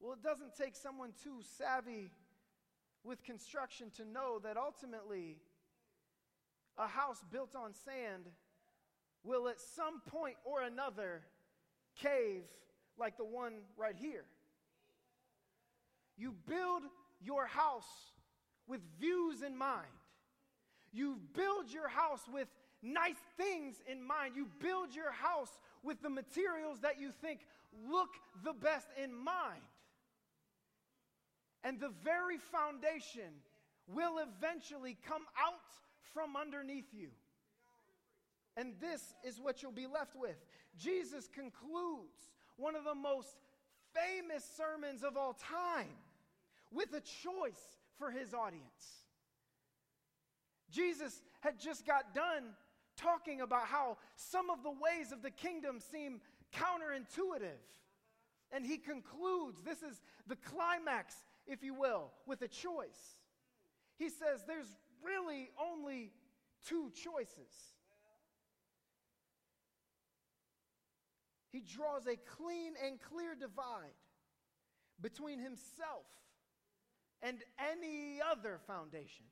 Well, 0.00 0.14
it 0.14 0.22
doesn't 0.22 0.56
take 0.56 0.74
someone 0.74 1.12
too 1.22 1.42
savvy 1.58 2.10
with 3.08 3.24
construction 3.24 3.90
to 3.96 4.04
know 4.04 4.38
that 4.44 4.56
ultimately 4.56 5.38
a 6.76 6.86
house 6.86 7.24
built 7.32 7.56
on 7.56 7.72
sand 7.72 8.26
will 9.24 9.48
at 9.48 9.58
some 9.58 10.00
point 10.06 10.36
or 10.44 10.62
another 10.62 11.22
cave 12.00 12.42
like 12.98 13.16
the 13.16 13.24
one 13.24 13.54
right 13.76 13.96
here. 13.96 14.24
You 16.16 16.34
build 16.46 16.82
your 17.20 17.46
house 17.46 18.12
with 18.66 18.80
views 19.00 19.42
in 19.42 19.56
mind. 19.56 19.86
You 20.92 21.18
build 21.34 21.72
your 21.72 21.88
house 21.88 22.22
with 22.32 22.48
nice 22.82 23.20
things 23.36 23.76
in 23.90 24.02
mind. 24.02 24.34
You 24.36 24.48
build 24.60 24.94
your 24.94 25.12
house 25.12 25.58
with 25.82 26.02
the 26.02 26.10
materials 26.10 26.80
that 26.82 27.00
you 27.00 27.10
think 27.22 27.40
look 27.90 28.10
the 28.44 28.52
best 28.52 28.88
in 29.02 29.14
mind. 29.14 29.62
And 31.64 31.80
the 31.80 31.92
very 32.04 32.38
foundation 32.38 33.32
will 33.86 34.18
eventually 34.18 34.96
come 35.06 35.22
out 35.38 35.54
from 36.14 36.36
underneath 36.36 36.92
you. 36.92 37.08
And 38.56 38.74
this 38.80 39.14
is 39.24 39.38
what 39.40 39.62
you'll 39.62 39.72
be 39.72 39.86
left 39.86 40.16
with. 40.16 40.36
Jesus 40.76 41.28
concludes 41.32 42.30
one 42.56 42.74
of 42.74 42.84
the 42.84 42.94
most 42.94 43.36
famous 43.94 44.44
sermons 44.56 45.02
of 45.02 45.16
all 45.16 45.34
time 45.34 45.86
with 46.72 46.92
a 46.92 47.00
choice 47.00 47.78
for 47.98 48.10
his 48.10 48.34
audience. 48.34 49.04
Jesus 50.70 51.22
had 51.40 51.58
just 51.58 51.86
got 51.86 52.14
done 52.14 52.54
talking 52.96 53.40
about 53.40 53.66
how 53.66 53.96
some 54.16 54.50
of 54.50 54.62
the 54.62 54.70
ways 54.70 55.12
of 55.12 55.22
the 55.22 55.30
kingdom 55.30 55.78
seem 55.80 56.20
counterintuitive. 56.52 57.62
And 58.52 58.64
he 58.64 58.78
concludes 58.78 59.62
this 59.62 59.82
is 59.82 60.00
the 60.26 60.36
climax, 60.36 61.14
if 61.48 61.62
you 61.62 61.74
will, 61.74 62.10
with 62.26 62.42
a 62.42 62.48
choice. 62.48 63.16
He 63.98 64.08
says 64.08 64.44
there's 64.46 64.76
really 65.02 65.50
only 65.60 66.12
two 66.66 66.90
choices. 66.94 67.52
He 71.50 71.60
draws 71.60 72.06
a 72.06 72.16
clean 72.16 72.74
and 72.84 73.00
clear 73.00 73.34
divide 73.34 73.96
between 75.00 75.38
himself 75.38 76.04
and 77.22 77.38
any 77.72 78.20
other 78.30 78.60
foundation. 78.66 79.24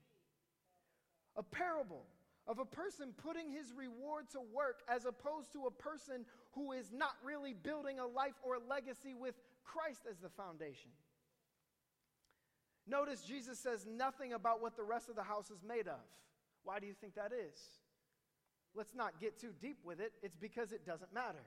A 1.36 1.42
parable 1.42 2.06
of 2.48 2.58
a 2.58 2.64
person 2.64 3.12
putting 3.16 3.50
his 3.50 3.72
reward 3.72 4.30
to 4.30 4.40
work 4.40 4.80
as 4.88 5.04
opposed 5.04 5.52
to 5.52 5.66
a 5.66 5.70
person 5.70 6.24
who 6.52 6.72
is 6.72 6.92
not 6.92 7.16
really 7.22 7.52
building 7.52 7.98
a 7.98 8.06
life 8.06 8.34
or 8.42 8.54
a 8.54 8.60
legacy 8.60 9.14
with 9.14 9.34
Christ 9.64 10.06
as 10.10 10.18
the 10.18 10.30
foundation. 10.30 10.90
Notice 12.88 13.22
Jesus 13.22 13.58
says 13.58 13.84
nothing 13.86 14.32
about 14.32 14.62
what 14.62 14.76
the 14.76 14.84
rest 14.84 15.08
of 15.08 15.16
the 15.16 15.22
house 15.22 15.50
is 15.50 15.62
made 15.66 15.88
of. 15.88 16.00
Why 16.62 16.78
do 16.78 16.86
you 16.86 16.94
think 16.94 17.14
that 17.14 17.32
is? 17.32 17.58
Let's 18.74 18.94
not 18.94 19.20
get 19.20 19.40
too 19.40 19.52
deep 19.60 19.78
with 19.84 20.00
it. 20.00 20.12
It's 20.22 20.36
because 20.36 20.72
it 20.72 20.86
doesn't 20.86 21.12
matter. 21.12 21.42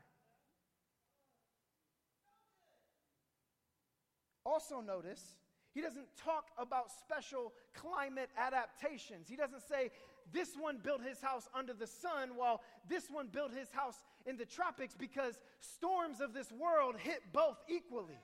Also, 4.46 4.82
notice 4.82 5.36
he 5.74 5.82
doesn't 5.82 6.08
talk 6.18 6.46
about 6.58 6.90
special 6.92 7.54
climate 7.76 8.30
adaptations. 8.38 9.30
He 9.30 9.36
doesn't 9.36 9.62
say 9.62 9.92
this 10.34 10.56
one 10.60 10.80
built 10.84 11.02
his 11.04 11.22
house 11.22 11.48
under 11.54 11.74
the 11.74 11.88
sun 11.88 12.32
while 12.36 12.62
this 12.90 13.08
one 13.10 13.28
built 13.28 13.54
his 13.54 13.70
house 13.72 14.04
in 14.26 14.38
the 14.38 14.46
tropics 14.46 14.96
because 14.98 15.40
storms 15.60 16.20
of 16.22 16.34
this 16.34 16.52
world 16.52 16.96
hit 16.98 17.22
both 17.32 17.58
equally. 17.68 18.18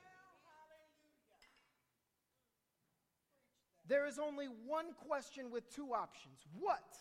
There 3.88 4.06
is 4.06 4.18
only 4.18 4.46
one 4.66 4.86
question 5.08 5.50
with 5.50 5.72
two 5.74 5.94
options. 5.94 6.46
What 6.58 6.96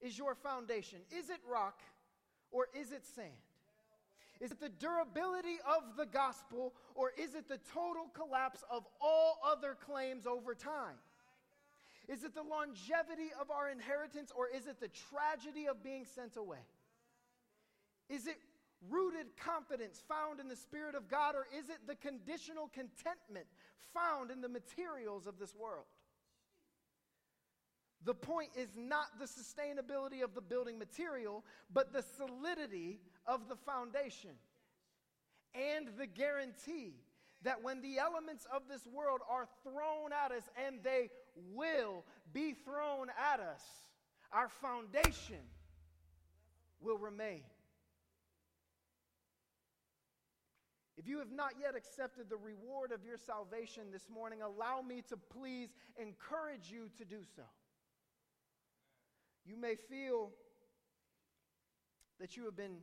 is 0.00 0.16
your 0.16 0.34
foundation? 0.34 1.00
Is 1.16 1.30
it 1.30 1.38
rock 1.50 1.80
or 2.50 2.68
is 2.74 2.92
it 2.92 3.04
sand? 3.04 3.32
Is 4.40 4.50
it 4.50 4.60
the 4.60 4.68
durability 4.68 5.56
of 5.66 5.96
the 5.96 6.06
gospel 6.06 6.74
or 6.94 7.12
is 7.18 7.34
it 7.34 7.48
the 7.48 7.58
total 7.72 8.08
collapse 8.14 8.64
of 8.70 8.84
all 9.00 9.38
other 9.44 9.76
claims 9.86 10.26
over 10.26 10.54
time? 10.54 10.96
Is 12.08 12.22
it 12.22 12.34
the 12.34 12.42
longevity 12.42 13.30
of 13.40 13.50
our 13.50 13.68
inheritance 13.68 14.30
or 14.34 14.48
is 14.48 14.66
it 14.66 14.78
the 14.80 14.90
tragedy 15.10 15.66
of 15.66 15.82
being 15.82 16.04
sent 16.04 16.36
away? 16.36 16.64
Is 18.08 18.26
it 18.26 18.36
rooted 18.88 19.26
confidence 19.36 20.02
found 20.06 20.38
in 20.38 20.48
the 20.48 20.56
Spirit 20.56 20.94
of 20.94 21.08
God 21.08 21.34
or 21.34 21.46
is 21.58 21.68
it 21.68 21.78
the 21.86 21.96
conditional 21.96 22.70
contentment 22.72 23.46
found 23.92 24.30
in 24.30 24.40
the 24.40 24.48
materials 24.48 25.26
of 25.26 25.38
this 25.38 25.54
world? 25.54 25.86
The 28.04 28.14
point 28.14 28.50
is 28.56 28.68
not 28.76 29.18
the 29.18 29.24
sustainability 29.24 30.22
of 30.22 30.34
the 30.34 30.40
building 30.40 30.78
material, 30.78 31.44
but 31.72 31.92
the 31.92 32.02
solidity 32.02 33.00
of 33.26 33.48
the 33.48 33.56
foundation 33.56 34.30
and 35.54 35.88
the 35.98 36.06
guarantee 36.06 36.94
that 37.42 37.62
when 37.62 37.80
the 37.80 37.98
elements 37.98 38.46
of 38.54 38.62
this 38.68 38.86
world 38.86 39.20
are 39.28 39.46
thrown 39.62 40.12
at 40.12 40.32
us, 40.32 40.42
and 40.66 40.82
they 40.82 41.10
will 41.52 42.04
be 42.32 42.52
thrown 42.52 43.08
at 43.32 43.40
us, 43.40 43.62
our 44.32 44.48
foundation 44.48 45.40
will 46.80 46.98
remain. 46.98 47.42
If 50.96 51.06
you 51.06 51.18
have 51.18 51.30
not 51.30 51.52
yet 51.60 51.76
accepted 51.76 52.30
the 52.30 52.36
reward 52.36 52.90
of 52.90 53.04
your 53.04 53.18
salvation 53.18 53.84
this 53.92 54.08
morning, 54.12 54.40
allow 54.42 54.80
me 54.80 55.02
to 55.08 55.16
please 55.16 55.68
encourage 55.98 56.70
you 56.70 56.88
to 56.98 57.04
do 57.04 57.18
so. 57.36 57.42
You 59.46 59.56
may 59.56 59.76
feel 59.76 60.30
that 62.18 62.36
you 62.36 62.44
have 62.46 62.56
been 62.56 62.78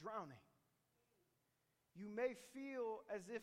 drowning. 0.00 0.38
You 1.96 2.08
may 2.08 2.34
feel 2.54 3.00
as 3.14 3.22
if 3.34 3.42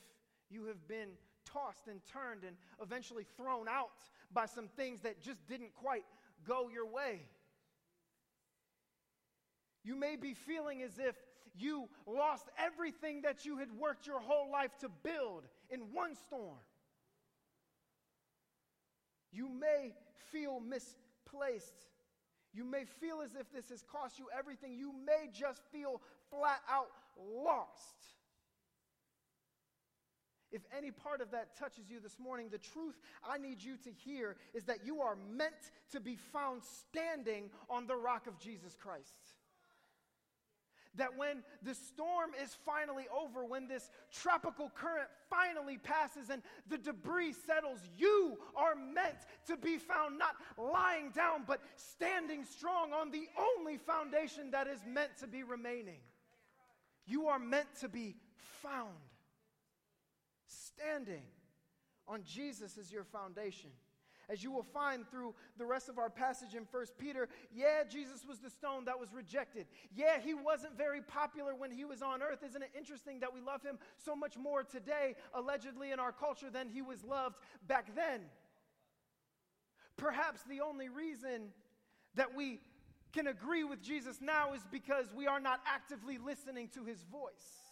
you 0.50 0.65
have 0.65 0.88
been 0.88 1.10
tossed 1.46 1.88
and 1.88 2.00
turned 2.06 2.44
and 2.44 2.56
eventually 2.82 3.25
thrown 3.36 3.68
out 3.68 3.89
by 4.32 4.46
some 4.46 4.68
things 4.68 5.01
that 5.01 5.22
just 5.22 5.46
didn't 5.48 5.74
quite 5.74 6.03
go 6.46 6.70
your 6.70 6.86
way. 6.86 7.22
You 9.84 9.96
may 9.96 10.15
be 10.15 10.34
feeling 10.34 10.82
as 10.82 10.98
if 10.98 11.15
you 11.56 11.89
lost 12.08 12.46
everything 12.58 13.22
that 13.24 13.46
you 13.46 13.58
had 13.58 13.72
worked 13.77 14.08
your 14.08 14.20
whole 14.20 14.51
life 14.51 14.72
to 14.80 14.89
build 15.03 15.44
in 15.70 15.82
one 15.92 16.15
storm. 16.15 16.58
You 19.32 19.50
may 19.50 19.94
feel 20.32 20.60
misplaced 20.60 21.88
you 22.53 22.63
may 22.63 22.86
feel 22.86 23.22
as 23.24 23.31
if 23.39 23.51
this 23.51 23.69
has 23.69 23.83
cost 23.83 24.19
you 24.19 24.25
everything. 24.38 24.74
You 24.74 24.93
may 25.05 25.29
just 25.31 25.62
feel 25.72 26.01
flat 26.29 26.62
out 26.69 26.89
lost. 27.17 27.95
If 30.51 30.62
any 30.77 30.91
part 30.91 31.19
of 31.19 31.31
that 31.31 31.57
touches 31.57 31.89
you 31.89 32.00
this 32.00 32.19
morning, 32.19 32.50
the 32.51 32.60
truth 32.60 32.95
I 33.27 33.39
need 33.39 33.63
you 33.63 33.75
to 33.77 33.89
hear 33.91 34.36
is 34.53 34.65
that 34.65 34.86
you 34.86 35.01
are 35.01 35.17
meant 35.36 35.72
to 35.91 36.00
be 36.00 36.15
found 36.15 36.62
standing 36.63 37.50
on 37.72 37.88
the 37.88 37.95
rock 37.95 38.27
of 38.27 38.38
Jesus 38.38 38.75
Christ 38.79 39.33
that 40.95 41.17
when 41.17 41.43
the 41.62 41.73
storm 41.73 42.31
is 42.41 42.55
finally 42.65 43.05
over, 43.15 43.45
when 43.45 43.67
this 43.67 43.89
tropical 44.12 44.71
current 44.75 45.07
finally 45.29 45.77
passes 45.77 46.29
and 46.29 46.41
the 46.69 46.77
debris 46.77 47.33
settles, 47.45 47.79
you 47.97 48.38
are 48.55 48.75
meant 48.75 49.17
to 49.47 49.57
be 49.57 49.77
found 49.77 50.17
not 50.17 50.35
lying 50.57 51.09
down, 51.12 51.43
but 51.47 51.62
standing 51.75 52.43
strong 52.43 52.93
on 52.93 53.12
the 53.12 53.27
only 53.57 53.77
foundation 53.77 54.51
that 54.51 54.67
is 54.67 54.79
meant 54.88 55.17
to 55.19 55.27
be 55.27 55.43
remaining. 55.43 56.00
You 57.05 57.27
are 57.27 57.39
meant 57.39 57.67
to 57.81 57.89
be 57.89 58.15
found 58.62 58.93
standing 60.47 61.23
on 62.07 62.23
Jesus 62.23 62.77
as 62.77 62.91
your 62.91 63.03
foundation. 63.03 63.71
As 64.30 64.44
you 64.44 64.51
will 64.51 64.63
find 64.63 65.08
through 65.10 65.34
the 65.58 65.65
rest 65.65 65.89
of 65.89 65.98
our 65.98 66.10
passage 66.10 66.56
in 66.56 66.65
1 66.70 66.86
Peter, 66.98 67.27
yeah, 67.53 67.84
Jesus 67.89 68.25
was 68.27 68.39
the 68.39 68.50
stone 68.50 68.86
that 68.86 69.00
was 69.00 69.13
rejected. 69.13 69.68
Yeah, 69.96 70.20
he 70.20 70.34
wasn't 70.34 70.77
very 70.77 71.01
popular 71.01 71.56
when 71.56 71.72
he 71.72 71.86
was 71.86 72.01
on 72.01 72.22
earth. 72.22 72.44
Isn't 72.48 72.62
it 72.62 72.72
interesting 72.77 73.20
that 73.20 73.34
we 73.34 73.42
love 73.42 73.62
him 73.63 73.77
so 73.98 74.15
much 74.15 74.38
more 74.38 74.63
today, 74.63 75.15
allegedly 75.34 75.92
in 75.92 76.00
our 76.00 76.12
culture, 76.12 76.50
than 76.50 76.70
he 76.70 76.82
was 76.82 77.03
loved 77.03 77.38
back 77.68 77.96
then? 77.96 78.22
Perhaps 79.98 80.42
the 80.44 80.62
only 80.62 80.89
reason 80.89 81.50
that 82.15 82.36
we 82.36 82.60
can 83.12 83.27
agree 83.27 83.63
with 83.63 83.82
Jesus 83.82 84.20
now 84.22 84.53
is 84.53 84.62
because 84.72 85.06
we 85.15 85.27
are 85.27 85.39
not 85.39 85.62
actively 85.68 86.18
listening 86.18 86.68
to 86.70 86.84
his 86.84 87.03
voice. 87.03 87.62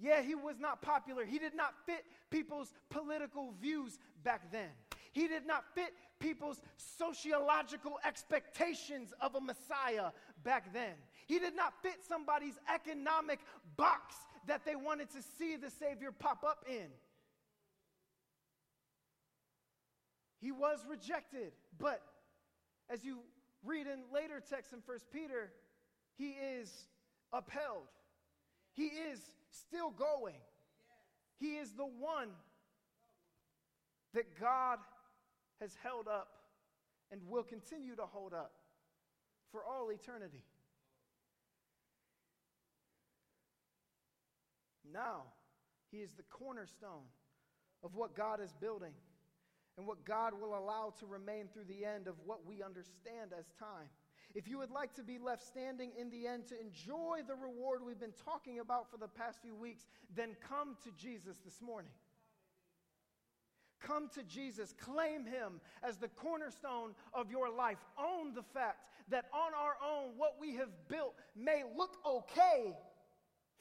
Yeah, 0.00 0.22
he 0.22 0.34
was 0.34 0.58
not 0.60 0.80
popular. 0.80 1.24
He 1.24 1.38
did 1.38 1.54
not 1.54 1.74
fit 1.84 2.04
people's 2.30 2.72
political 2.88 3.52
views 3.60 3.98
back 4.22 4.52
then. 4.52 4.70
He 5.12 5.26
did 5.26 5.46
not 5.46 5.64
fit 5.74 5.92
people's 6.20 6.60
sociological 6.76 7.98
expectations 8.06 9.12
of 9.20 9.34
a 9.34 9.40
Messiah 9.40 10.10
back 10.44 10.72
then. 10.72 10.94
He 11.26 11.38
did 11.38 11.56
not 11.56 11.74
fit 11.82 11.96
somebody's 12.08 12.54
economic 12.72 13.40
box 13.76 14.14
that 14.46 14.64
they 14.64 14.76
wanted 14.76 15.10
to 15.10 15.18
see 15.38 15.56
the 15.56 15.70
Savior 15.70 16.12
pop 16.12 16.44
up 16.44 16.64
in. 16.68 16.86
He 20.40 20.52
was 20.52 20.78
rejected, 20.88 21.52
but 21.78 22.00
as 22.88 23.04
you 23.04 23.18
read 23.64 23.86
in 23.88 24.00
later 24.14 24.40
texts 24.40 24.72
in 24.72 24.80
1 24.86 24.98
Peter, 25.12 25.50
he 26.16 26.36
is 26.60 26.86
upheld. 27.32 27.88
He 28.72 28.84
is 28.84 29.20
still 29.50 29.90
going. 29.90 30.40
He 31.38 31.56
is 31.56 31.72
the 31.72 31.86
one 31.86 32.30
that 34.14 34.38
God 34.40 34.78
has 35.60 35.74
held 35.82 36.08
up 36.08 36.28
and 37.10 37.20
will 37.28 37.42
continue 37.42 37.96
to 37.96 38.06
hold 38.06 38.32
up 38.34 38.52
for 39.50 39.64
all 39.64 39.90
eternity. 39.90 40.42
Now, 44.92 45.24
He 45.90 45.98
is 45.98 46.12
the 46.12 46.22
cornerstone 46.24 47.06
of 47.82 47.94
what 47.94 48.14
God 48.14 48.40
is 48.40 48.52
building 48.60 48.92
and 49.76 49.86
what 49.86 50.04
God 50.04 50.32
will 50.38 50.58
allow 50.58 50.92
to 50.98 51.06
remain 51.06 51.46
through 51.52 51.64
the 51.64 51.84
end 51.84 52.08
of 52.08 52.14
what 52.24 52.44
we 52.44 52.62
understand 52.62 53.32
as 53.38 53.46
time. 53.58 53.88
If 54.34 54.46
you 54.46 54.58
would 54.58 54.70
like 54.70 54.94
to 54.94 55.02
be 55.02 55.18
left 55.18 55.46
standing 55.46 55.92
in 55.98 56.10
the 56.10 56.26
end 56.26 56.46
to 56.48 56.60
enjoy 56.60 57.20
the 57.26 57.34
reward 57.34 57.80
we've 57.84 57.98
been 57.98 58.12
talking 58.24 58.60
about 58.60 58.90
for 58.90 58.98
the 58.98 59.08
past 59.08 59.40
few 59.42 59.54
weeks, 59.54 59.86
then 60.14 60.36
come 60.46 60.76
to 60.84 60.90
Jesus 60.92 61.38
this 61.44 61.60
morning. 61.62 61.92
Come 63.80 64.08
to 64.14 64.22
Jesus, 64.24 64.74
claim 64.78 65.24
Him 65.24 65.60
as 65.82 65.96
the 65.96 66.08
cornerstone 66.08 66.94
of 67.14 67.30
your 67.30 67.48
life. 67.50 67.78
Own 67.98 68.34
the 68.34 68.42
fact 68.42 68.88
that 69.08 69.26
on 69.32 69.52
our 69.54 69.76
own, 69.84 70.10
what 70.16 70.34
we 70.40 70.56
have 70.56 70.70
built 70.88 71.14
may 71.36 71.62
look 71.76 71.96
okay 72.04 72.76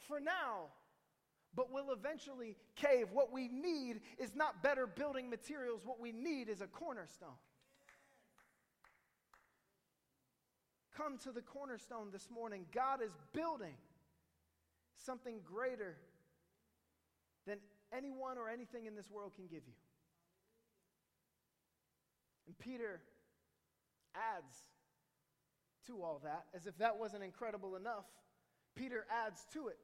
for 0.08 0.20
now, 0.20 0.70
but 1.56 1.72
will 1.72 1.92
eventually 1.92 2.56
cave. 2.76 3.08
What 3.14 3.32
we 3.32 3.48
need 3.48 4.02
is 4.18 4.36
not 4.36 4.64
better 4.64 4.88
building 4.88 5.30
materials, 5.30 5.82
what 5.86 6.00
we 6.00 6.12
need 6.12 6.50
is 6.50 6.62
a 6.62 6.68
cornerstone. 6.68 7.38
Come 10.98 11.20
to 11.20 11.32
the 11.32 11.42
cornerstone 11.42 12.08
this 12.12 12.27
morning. 12.34 12.66
God 12.74 13.04
is 13.04 13.12
building 13.32 13.75
something 15.06 15.42
greater 15.46 15.96
than 17.46 17.60
anyone 17.96 18.39
or 18.39 18.50
anything 18.50 18.88
in 18.88 18.96
this 18.96 19.12
world 19.12 19.34
can 19.36 19.46
give 19.46 19.62
you. 19.68 19.74
And 22.48 22.58
Peter 22.58 23.00
adds 24.16 24.56
to 25.86 26.01
all 26.01 26.20
that, 26.24 26.46
as 26.56 26.66
if 26.66 26.75
that 26.80 26.98
wasn't 26.98 27.24
incredible 27.24 27.75
enough. 27.75 28.06
Peter 28.75 29.06
adds 29.25 29.46
to 29.54 29.68
it. 29.68 29.77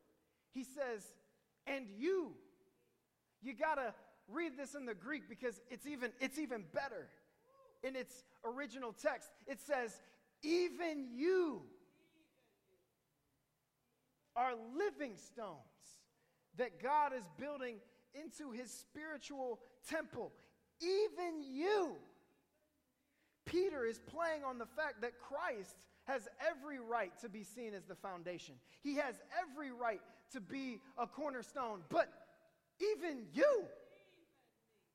He 0.51 0.63
says, 0.63 1.03
and 1.67 1.85
you. 1.95 2.31
You 3.43 3.53
got 3.53 3.75
to 3.75 3.93
read 4.27 4.53
this 4.57 4.73
in 4.73 4.85
the 4.87 4.95
Greek 4.95 5.29
because 5.29 5.61
it's 5.69 5.85
even, 5.85 6.11
it's 6.19 6.39
even 6.39 6.63
better. 6.73 7.07
In 7.83 7.95
its 7.95 8.23
original 8.43 8.93
text, 8.93 9.29
it 9.45 9.59
says, 9.61 10.01
even 10.43 11.07
you 11.15 11.61
are 14.35 14.53
living 14.77 15.15
stones 15.15 15.59
that 16.57 16.81
God 16.81 17.13
is 17.17 17.23
building 17.39 17.77
into 18.13 18.51
his 18.51 18.69
spiritual 18.69 19.59
temple. 19.89 20.31
Even 20.81 21.41
you. 21.41 21.95
Peter 23.45 23.85
is 23.85 23.99
playing 23.99 24.43
on 24.43 24.57
the 24.57 24.65
fact 24.65 25.01
that 25.01 25.13
Christ 25.19 25.75
has 26.05 26.27
every 26.47 26.79
right 26.79 27.11
to 27.21 27.29
be 27.29 27.43
seen 27.43 27.73
as 27.73 27.83
the 27.85 27.95
foundation. 27.95 28.55
He 28.81 28.95
has 28.95 29.15
every 29.41 29.71
right 29.71 30.01
to 30.33 30.41
be 30.41 30.79
a 30.97 31.07
cornerstone, 31.07 31.81
but 31.89 32.09
even 32.79 33.23
you 33.33 33.63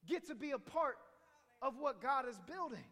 get 0.06 0.26
to 0.28 0.34
be 0.34 0.50
a 0.50 0.58
part 0.58 0.96
of 1.62 1.78
what 1.78 2.02
God 2.02 2.28
is 2.28 2.38
building. 2.46 2.84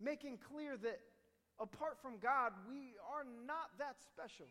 Making 0.00 0.38
clear 0.52 0.76
that 0.76 1.00
apart 1.58 1.98
from 2.00 2.18
God, 2.18 2.52
we 2.68 2.94
are 3.14 3.24
not 3.46 3.70
that 3.78 3.96
special. 4.06 4.46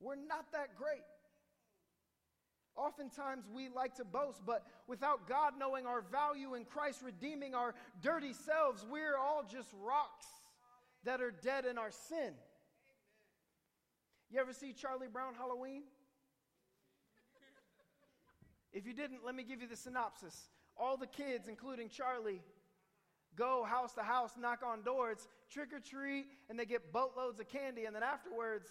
We're 0.00 0.16
not 0.16 0.52
that 0.52 0.76
great. 0.76 1.04
Oftentimes 2.76 3.44
we 3.52 3.68
like 3.68 3.94
to 3.96 4.04
boast, 4.04 4.40
but 4.46 4.66
without 4.86 5.28
God 5.28 5.54
knowing 5.58 5.86
our 5.86 6.00
value 6.00 6.54
in 6.54 6.64
Christ 6.64 7.02
redeeming 7.04 7.54
our 7.54 7.74
dirty 8.00 8.32
selves, 8.32 8.86
we're 8.90 9.16
all 9.16 9.44
just 9.48 9.68
rocks 9.84 10.26
that 11.04 11.20
are 11.20 11.30
dead 11.30 11.64
in 11.64 11.78
our 11.78 11.90
sin. 11.90 12.32
You 14.30 14.40
ever 14.40 14.52
see 14.52 14.72
Charlie 14.72 15.08
Brown 15.12 15.34
Halloween? 15.34 15.82
If 18.72 18.86
you 18.86 18.92
didn't, 18.92 19.24
let 19.26 19.34
me 19.34 19.42
give 19.42 19.60
you 19.60 19.66
the 19.66 19.76
synopsis. 19.76 20.48
All 20.76 20.96
the 20.96 21.06
kids, 21.06 21.48
including 21.48 21.88
Charlie, 21.88 22.40
go 23.36 23.64
house 23.64 23.92
to 23.94 24.02
house, 24.02 24.32
knock 24.38 24.60
on 24.66 24.82
doors, 24.82 25.28
trick 25.50 25.72
or 25.72 25.80
treat, 25.80 26.26
and 26.48 26.58
they 26.58 26.64
get 26.64 26.92
boatloads 26.92 27.40
of 27.40 27.48
candy. 27.48 27.84
And 27.84 27.94
then 27.94 28.02
afterwards, 28.02 28.68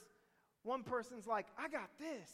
one 0.63 0.84
person's 0.84 1.28
like, 1.28 1.48
I 1.58 1.69
got 1.69 1.89
this. 2.00 2.30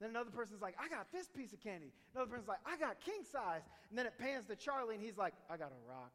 Then 0.00 0.10
another 0.10 0.30
person's 0.30 0.62
like, 0.62 0.76
I 0.80 0.88
got 0.88 1.12
this 1.12 1.28
piece 1.28 1.52
of 1.52 1.60
candy. 1.60 1.92
Another 2.14 2.30
person's 2.30 2.48
like, 2.48 2.60
I 2.66 2.78
got 2.78 3.00
king 3.00 3.22
size. 3.30 3.62
And 3.90 3.98
then 3.98 4.06
it 4.06 4.14
pans 4.18 4.46
to 4.46 4.56
Charlie, 4.56 4.94
and 4.94 5.04
he's 5.04 5.18
like, 5.18 5.34
I 5.50 5.56
got 5.56 5.72
a 5.72 5.90
rock. 5.90 6.12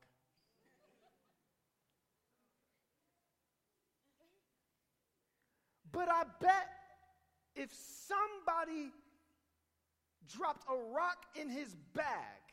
But 5.91 6.10
I 6.10 6.23
bet 6.41 6.67
if 7.56 7.69
somebody 7.73 8.91
dropped 10.28 10.65
a 10.69 10.75
rock 10.93 11.25
in 11.39 11.49
his 11.49 11.75
bag, 11.93 12.44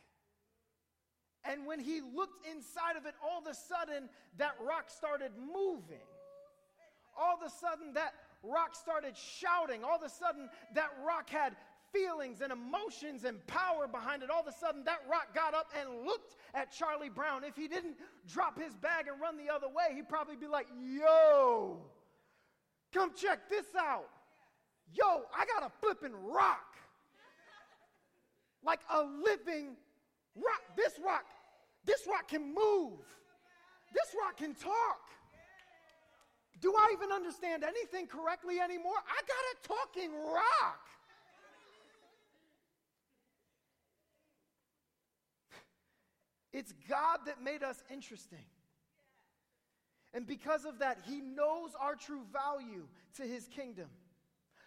and 1.45 1.67
when 1.67 1.81
he 1.81 2.01
looked 2.01 2.47
inside 2.47 2.97
of 2.97 3.07
it, 3.07 3.15
all 3.23 3.41
of 3.41 3.47
a 3.47 3.55
sudden 3.55 4.09
that 4.39 4.55
rock 4.61 4.89
started 4.89 5.33
moving. 5.39 6.07
All 7.19 7.37
of 7.37 7.47
a 7.47 7.51
sudden 7.51 7.95
that 7.95 8.15
rock 8.43 8.75
started 8.75 9.17
shouting. 9.17 9.85
All 9.85 9.97
of 9.97 10.03
a 10.03 10.09
sudden 10.09 10.49
that 10.75 10.91
rock 11.05 11.29
had 11.29 11.57
feelings 11.93 12.41
and 12.41 12.53
emotions 12.53 13.25
and 13.25 13.47
power 13.47 13.87
behind 13.87 14.23
it. 14.23 14.31
All 14.31 14.41
of 14.41 14.47
a 14.47 14.53
sudden, 14.53 14.83
that 14.85 15.01
rock 15.11 15.35
got 15.35 15.53
up 15.53 15.71
and 15.79 16.07
looked 16.07 16.37
at 16.55 16.73
Charlie 16.73 17.11
Brown. 17.11 17.45
If 17.45 17.55
he 17.55 17.69
didn't 17.69 17.97
drop 18.27 18.59
his 18.59 18.75
bag 18.77 19.09
and 19.09 19.21
run 19.21 19.37
the 19.37 19.53
other 19.53 19.69
way, 19.69 19.95
he'd 19.95 20.09
probably 20.09 20.37
be 20.37 20.47
like, 20.47 20.69
Yo, 20.81 21.83
Come 22.93 23.13
check 23.17 23.49
this 23.49 23.67
out. 23.79 24.09
Yo, 24.93 25.23
I 25.35 25.47
got 25.47 25.67
a 25.67 25.73
flipping 25.81 26.13
rock. 26.13 26.77
Like 28.65 28.81
a 28.93 29.03
living 29.03 29.77
rock. 30.37 30.63
This 30.77 30.99
rock, 31.05 31.25
this 31.85 32.07
rock 32.07 32.29
can 32.29 32.55
move. 32.55 33.01
This 33.93 34.15
rock 34.21 34.39
can 34.39 34.55
talk. 34.55 35.01
Do 36.61 36.73
I 36.77 36.91
even 36.93 37.11
understand 37.11 37.65
anything 37.65 38.07
correctly 38.07 38.61
anymore? 38.61 38.95
I 38.97 39.21
got 39.27 39.45
a 39.53 39.69
talking 39.69 40.11
rock. 40.33 40.81
It's 46.53 46.73
God 46.89 47.21
that 47.27 47.43
made 47.43 47.63
us 47.63 47.83
interesting. 47.91 48.45
And 50.15 50.27
because 50.27 50.65
of 50.67 50.79
that, 50.81 50.99
he 51.07 51.21
knows 51.21 51.71
our 51.81 51.95
true 51.95 52.23
value 52.33 52.87
to 53.17 53.23
his 53.23 53.49
kingdom. 53.49 53.89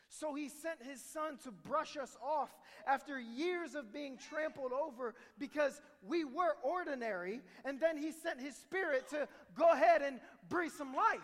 So 0.10 0.34
he 0.34 0.50
sent 0.50 0.82
his 0.82 1.02
son 1.02 1.38
to 1.44 1.52
brush 1.52 1.98
us 1.98 2.16
off 2.24 2.50
after 2.88 3.20
years 3.20 3.76
of 3.76 3.92
being 3.92 4.18
trampled 4.18 4.72
over 4.72 5.16
because 5.38 5.82
we 6.02 6.24
were 6.24 6.56
ordinary. 6.64 7.42
And 7.66 7.80
then 7.80 7.98
he 7.98 8.12
sent 8.12 8.40
his 8.40 8.56
spirit 8.56 9.10
to 9.10 9.28
go 9.58 9.72
ahead 9.72 10.02
and 10.02 10.20
breathe 10.50 10.72
some 10.72 10.94
life. 10.94 11.20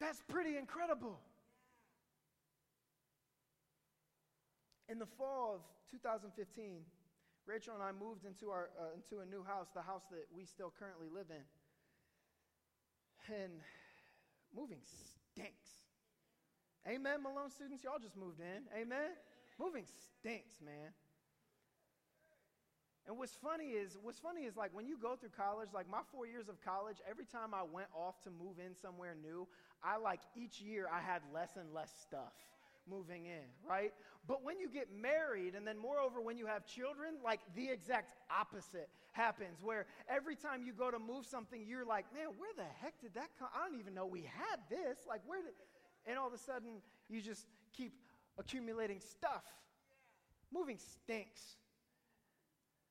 That's 0.00 0.20
pretty 0.28 0.56
incredible. 0.56 1.18
In 4.88 4.98
the 4.98 5.06
fall 5.06 5.54
of 5.54 5.60
2015, 5.90 6.80
Rachel 7.46 7.74
and 7.74 7.82
I 7.82 7.92
moved 7.92 8.24
into, 8.24 8.50
our, 8.50 8.70
uh, 8.78 8.94
into 8.96 9.22
a 9.22 9.26
new 9.26 9.42
house, 9.42 9.68
the 9.74 9.82
house 9.82 10.04
that 10.10 10.26
we 10.34 10.44
still 10.44 10.72
currently 10.78 11.08
live 11.12 11.26
in. 11.30 11.44
And 13.34 13.52
moving 14.54 14.80
stinks. 15.34 15.63
Amen, 16.86 17.22
Malone 17.22 17.50
students? 17.50 17.82
Y'all 17.82 17.98
just 18.02 18.16
moved 18.16 18.40
in. 18.40 18.64
Amen? 18.78 19.16
Moving 19.58 19.84
stinks, 19.86 20.60
man. 20.64 20.92
And 23.06 23.18
what's 23.18 23.34
funny 23.34 23.72
is, 23.76 23.96
what's 24.02 24.18
funny 24.18 24.42
is 24.42 24.56
like 24.56 24.74
when 24.74 24.86
you 24.86 24.96
go 24.98 25.16
through 25.16 25.30
college, 25.36 25.68
like 25.74 25.88
my 25.90 26.00
four 26.12 26.26
years 26.26 26.48
of 26.48 26.60
college, 26.64 26.96
every 27.08 27.24
time 27.26 27.52
I 27.52 27.62
went 27.62 27.88
off 27.94 28.22
to 28.24 28.30
move 28.30 28.58
in 28.58 28.74
somewhere 28.74 29.14
new, 29.14 29.46
I 29.82 29.96
like 29.98 30.20
each 30.36 30.60
year 30.60 30.86
I 30.92 31.00
had 31.00 31.20
less 31.32 31.56
and 31.56 31.72
less 31.72 31.92
stuff. 32.02 32.32
moving 32.88 33.26
in, 33.26 33.48
right? 33.68 33.92
But 34.26 34.44
when 34.44 34.58
you 34.58 34.68
get 34.68 34.88
married, 34.92 35.54
and 35.54 35.66
then 35.66 35.78
moreover, 35.78 36.20
when 36.20 36.36
you 36.38 36.46
have 36.46 36.66
children, 36.66 37.16
like 37.22 37.40
the 37.54 37.68
exact 37.68 38.12
opposite 38.30 38.88
happens, 39.12 39.58
where 39.62 39.86
every 40.08 40.36
time 40.36 40.62
you 40.64 40.72
go 40.72 40.90
to 40.90 40.98
move 40.98 41.26
something, 41.26 41.64
you're 41.66 41.84
like, 41.84 42.06
man, 42.14 42.28
where 42.38 42.52
the 42.56 42.68
heck 42.80 43.00
did 43.00 43.14
that 43.14 43.28
come? 43.38 43.48
I 43.54 43.68
don't 43.68 43.78
even 43.78 43.94
know 43.94 44.06
we 44.06 44.22
had 44.22 44.60
this. 44.68 44.98
Like, 45.08 45.20
where 45.26 45.42
did, 45.42 45.52
and 46.06 46.18
all 46.18 46.26
of 46.26 46.32
a 46.32 46.38
sudden, 46.38 46.82
you 47.08 47.20
just 47.20 47.46
keep 47.76 47.92
accumulating 48.38 49.00
stuff. 49.00 49.44
Moving 50.52 50.78
stinks. 50.78 51.56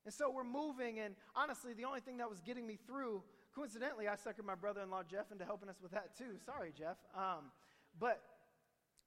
And 0.05 0.13
so 0.13 0.29
we're 0.29 0.43
moving, 0.43 0.99
and 0.99 1.15
honestly, 1.35 1.73
the 1.73 1.85
only 1.85 2.01
thing 2.01 2.17
that 2.17 2.29
was 2.29 2.41
getting 2.41 2.67
me 2.67 2.77
through, 2.85 3.23
coincidentally, 3.55 4.07
I 4.07 4.15
suckered 4.15 4.45
my 4.45 4.55
brother 4.55 4.81
in 4.81 4.89
law 4.89 5.03
Jeff 5.09 5.31
into 5.31 5.45
helping 5.45 5.69
us 5.69 5.77
with 5.81 5.91
that 5.91 6.17
too. 6.17 6.37
Sorry, 6.45 6.73
Jeff. 6.77 6.97
Um, 7.15 7.51
but 7.99 8.21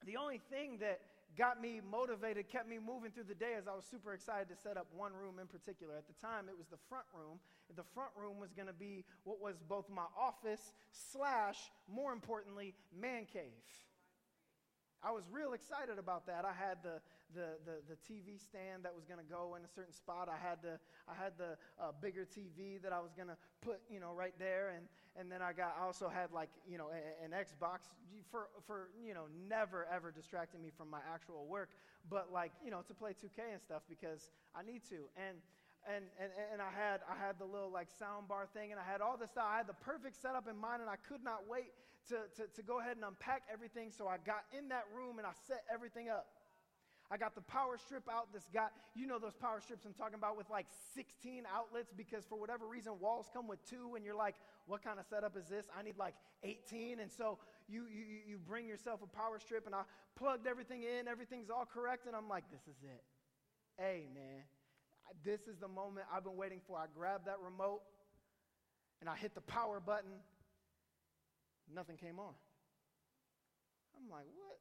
the 0.06 0.16
only 0.16 0.40
thing 0.50 0.78
that 0.80 1.00
got 1.36 1.60
me 1.60 1.80
motivated, 1.90 2.48
kept 2.48 2.66
me 2.66 2.78
moving 2.78 3.10
through 3.10 3.28
the 3.28 3.34
day 3.34 3.54
as 3.58 3.68
I 3.68 3.74
was 3.74 3.84
super 3.84 4.14
excited 4.14 4.48
to 4.48 4.56
set 4.56 4.78
up 4.78 4.86
one 4.96 5.12
room 5.12 5.38
in 5.38 5.46
particular. 5.46 5.94
At 5.96 6.06
the 6.08 6.14
time, 6.26 6.48
it 6.48 6.56
was 6.56 6.68
the 6.68 6.78
front 6.88 7.04
room. 7.12 7.38
The 7.76 7.84
front 7.94 8.10
room 8.16 8.40
was 8.40 8.54
going 8.54 8.68
to 8.68 8.72
be 8.72 9.04
what 9.24 9.40
was 9.40 9.56
both 9.68 9.90
my 9.90 10.06
office 10.18 10.72
slash, 10.92 11.58
more 11.92 12.12
importantly, 12.12 12.74
man 12.98 13.26
cave. 13.30 13.52
I 15.06 15.12
was 15.12 15.22
real 15.30 15.52
excited 15.52 16.00
about 16.00 16.26
that. 16.26 16.44
I 16.44 16.50
had 16.50 16.82
the, 16.82 16.98
the, 17.32 17.54
the, 17.62 17.78
the 17.86 17.96
TV 18.02 18.42
stand 18.42 18.82
that 18.82 18.90
was 18.92 19.04
going 19.06 19.22
to 19.22 19.30
go 19.30 19.54
in 19.54 19.62
a 19.62 19.70
certain 19.70 19.94
spot. 19.94 20.26
I 20.26 20.34
had 20.34 20.58
the, 20.62 20.82
I 21.06 21.14
had 21.14 21.38
the 21.38 21.54
uh, 21.78 21.92
bigger 22.02 22.26
TV 22.26 22.82
that 22.82 22.92
I 22.92 22.98
was 22.98 23.12
going 23.14 23.28
to 23.28 23.36
put, 23.62 23.78
you 23.88 24.00
know, 24.00 24.10
right 24.10 24.34
there. 24.40 24.74
And, 24.74 24.88
and 25.14 25.30
then 25.30 25.42
I 25.42 25.52
got, 25.52 25.76
I 25.78 25.86
also 25.86 26.08
had 26.08 26.32
like, 26.32 26.50
you 26.66 26.76
know, 26.76 26.90
a, 26.90 27.24
an 27.24 27.30
Xbox 27.30 27.94
for, 28.32 28.48
for, 28.66 28.90
you 28.98 29.14
know, 29.14 29.30
never 29.48 29.86
ever 29.94 30.10
distracting 30.10 30.60
me 30.60 30.70
from 30.76 30.90
my 30.90 31.00
actual 31.14 31.46
work, 31.46 31.70
but 32.10 32.32
like, 32.32 32.50
you 32.64 32.72
know, 32.72 32.82
to 32.88 32.94
play 32.94 33.12
2K 33.12 33.52
and 33.52 33.62
stuff 33.62 33.82
because 33.88 34.30
I 34.58 34.66
need 34.66 34.82
to. 34.90 35.06
And, 35.16 35.38
and, 35.86 36.04
and, 36.18 36.30
and 36.52 36.60
I 36.60 36.70
had 36.70 37.00
I 37.06 37.14
had 37.14 37.38
the 37.38 37.44
little 37.46 37.70
like 37.70 37.88
sound 37.98 38.28
bar 38.28 38.46
thing 38.52 38.72
and 38.72 38.80
I 38.80 38.84
had 38.84 39.00
all 39.00 39.16
this 39.16 39.30
stuff. 39.30 39.46
I 39.48 39.56
had 39.58 39.66
the 39.66 39.78
perfect 39.80 40.20
setup 40.20 40.48
in 40.48 40.56
mind 40.56 40.82
and 40.82 40.90
I 40.90 40.96
could 40.96 41.22
not 41.22 41.46
wait 41.48 41.72
to, 42.08 42.26
to, 42.36 42.46
to 42.54 42.62
go 42.62 42.80
ahead 42.80 42.96
and 42.96 43.04
unpack 43.04 43.42
everything. 43.52 43.90
So 43.90 44.06
I 44.06 44.18
got 44.18 44.44
in 44.56 44.68
that 44.68 44.84
room 44.94 45.18
and 45.18 45.26
I 45.26 45.32
set 45.46 45.64
everything 45.72 46.08
up. 46.08 46.26
I 47.10 47.16
got 47.16 47.34
the 47.34 47.40
power 47.42 47.78
strip 47.78 48.08
out. 48.10 48.32
This 48.32 48.42
got, 48.52 48.72
you 48.94 49.06
know, 49.06 49.18
those 49.18 49.34
power 49.34 49.60
strips 49.60 49.84
I'm 49.86 49.94
talking 49.94 50.18
about 50.18 50.36
with 50.36 50.50
like 50.50 50.66
16 50.94 51.44
outlets 51.46 51.92
because 51.96 52.24
for 52.24 52.38
whatever 52.38 52.66
reason, 52.66 52.94
walls 53.00 53.30
come 53.32 53.46
with 53.46 53.62
two, 53.68 53.94
and 53.94 54.04
you're 54.04 54.16
like, 54.16 54.34
what 54.66 54.82
kind 54.82 54.98
of 54.98 55.06
setup 55.06 55.36
is 55.36 55.46
this? 55.46 55.66
I 55.78 55.82
need 55.82 55.96
like 55.98 56.14
18. 56.42 56.98
And 56.98 57.10
so 57.10 57.38
you, 57.68 57.84
you, 57.86 58.04
you 58.26 58.38
bring 58.38 58.66
yourself 58.66 59.00
a 59.02 59.16
power 59.16 59.38
strip, 59.38 59.66
and 59.66 59.74
I 59.74 59.82
plugged 60.16 60.46
everything 60.46 60.82
in. 60.82 61.06
Everything's 61.06 61.48
all 61.48 61.64
correct. 61.64 62.06
And 62.06 62.16
I'm 62.16 62.28
like, 62.28 62.50
this 62.50 62.62
is 62.62 62.82
it. 62.82 63.04
Hey, 63.78 64.08
man, 64.12 64.42
this 65.24 65.40
is 65.46 65.58
the 65.60 65.68
moment 65.68 66.06
I've 66.12 66.24
been 66.24 66.36
waiting 66.36 66.60
for. 66.66 66.78
I 66.78 66.86
grabbed 66.92 67.26
that 67.26 67.38
remote 67.42 67.82
and 69.00 69.10
I 69.10 69.16
hit 69.16 69.34
the 69.34 69.40
power 69.40 69.80
button. 69.80 70.22
Nothing 71.72 71.96
came 71.96 72.18
on. 72.18 72.34
I'm 73.96 74.10
like, 74.10 74.26
what? 74.36 74.58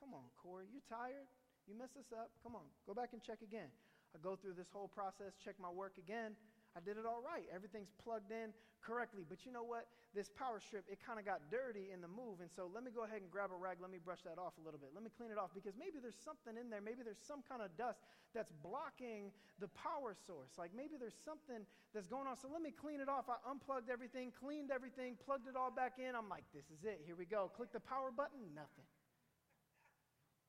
Come 0.00 0.14
on, 0.14 0.24
Corey, 0.40 0.66
you 0.72 0.80
tired? 0.88 1.28
You 1.66 1.76
messed 1.76 1.94
this 1.96 2.12
up? 2.12 2.30
Come 2.42 2.54
on, 2.54 2.66
go 2.86 2.94
back 2.94 3.10
and 3.12 3.22
check 3.22 3.40
again. 3.42 3.68
I 4.14 4.18
go 4.22 4.36
through 4.36 4.54
this 4.54 4.68
whole 4.72 4.88
process, 4.88 5.34
check 5.44 5.56
my 5.58 5.70
work 5.70 5.98
again. 5.98 6.36
I 6.74 6.82
did 6.82 6.98
it 6.98 7.06
all 7.06 7.22
right. 7.22 7.46
Everything's 7.54 7.94
plugged 8.02 8.34
in 8.34 8.50
correctly. 8.82 9.22
But 9.22 9.46
you 9.46 9.54
know 9.54 9.62
what? 9.62 9.86
This 10.10 10.26
power 10.30 10.58
strip, 10.58 10.84
it 10.90 10.98
kind 10.98 11.18
of 11.18 11.24
got 11.24 11.46
dirty 11.50 11.94
in 11.94 12.02
the 12.02 12.10
move. 12.10 12.42
And 12.42 12.50
so 12.50 12.66
let 12.70 12.82
me 12.82 12.90
go 12.90 13.06
ahead 13.06 13.22
and 13.22 13.30
grab 13.30 13.54
a 13.54 13.58
rag. 13.58 13.78
Let 13.78 13.90
me 13.94 14.02
brush 14.02 14.22
that 14.26 14.38
off 14.38 14.58
a 14.58 14.62
little 14.62 14.78
bit. 14.78 14.90
Let 14.94 15.02
me 15.02 15.10
clean 15.14 15.30
it 15.30 15.38
off 15.38 15.54
because 15.54 15.74
maybe 15.78 16.02
there's 16.02 16.18
something 16.18 16.58
in 16.58 16.70
there. 16.70 16.82
Maybe 16.82 17.06
there's 17.06 17.22
some 17.22 17.46
kind 17.46 17.62
of 17.62 17.70
dust 17.78 18.02
that's 18.34 18.50
blocking 18.62 19.30
the 19.62 19.70
power 19.74 20.14
source. 20.26 20.54
Like 20.58 20.74
maybe 20.74 20.98
there's 20.98 21.18
something 21.22 21.62
that's 21.94 22.10
going 22.10 22.26
on. 22.26 22.34
So 22.34 22.50
let 22.50 22.62
me 22.62 22.74
clean 22.74 22.98
it 22.98 23.06
off. 23.06 23.30
I 23.30 23.38
unplugged 23.46 23.86
everything, 23.86 24.34
cleaned 24.34 24.74
everything, 24.74 25.14
plugged 25.22 25.46
it 25.46 25.54
all 25.54 25.70
back 25.70 26.02
in. 26.02 26.14
I'm 26.14 26.26
like, 26.26 26.44
this 26.50 26.66
is 26.74 26.82
it. 26.82 27.02
Here 27.06 27.14
we 27.14 27.24
go. 27.26 27.50
Click 27.54 27.70
the 27.70 27.82
power 27.82 28.10
button. 28.10 28.50
Nothing. 28.54 28.86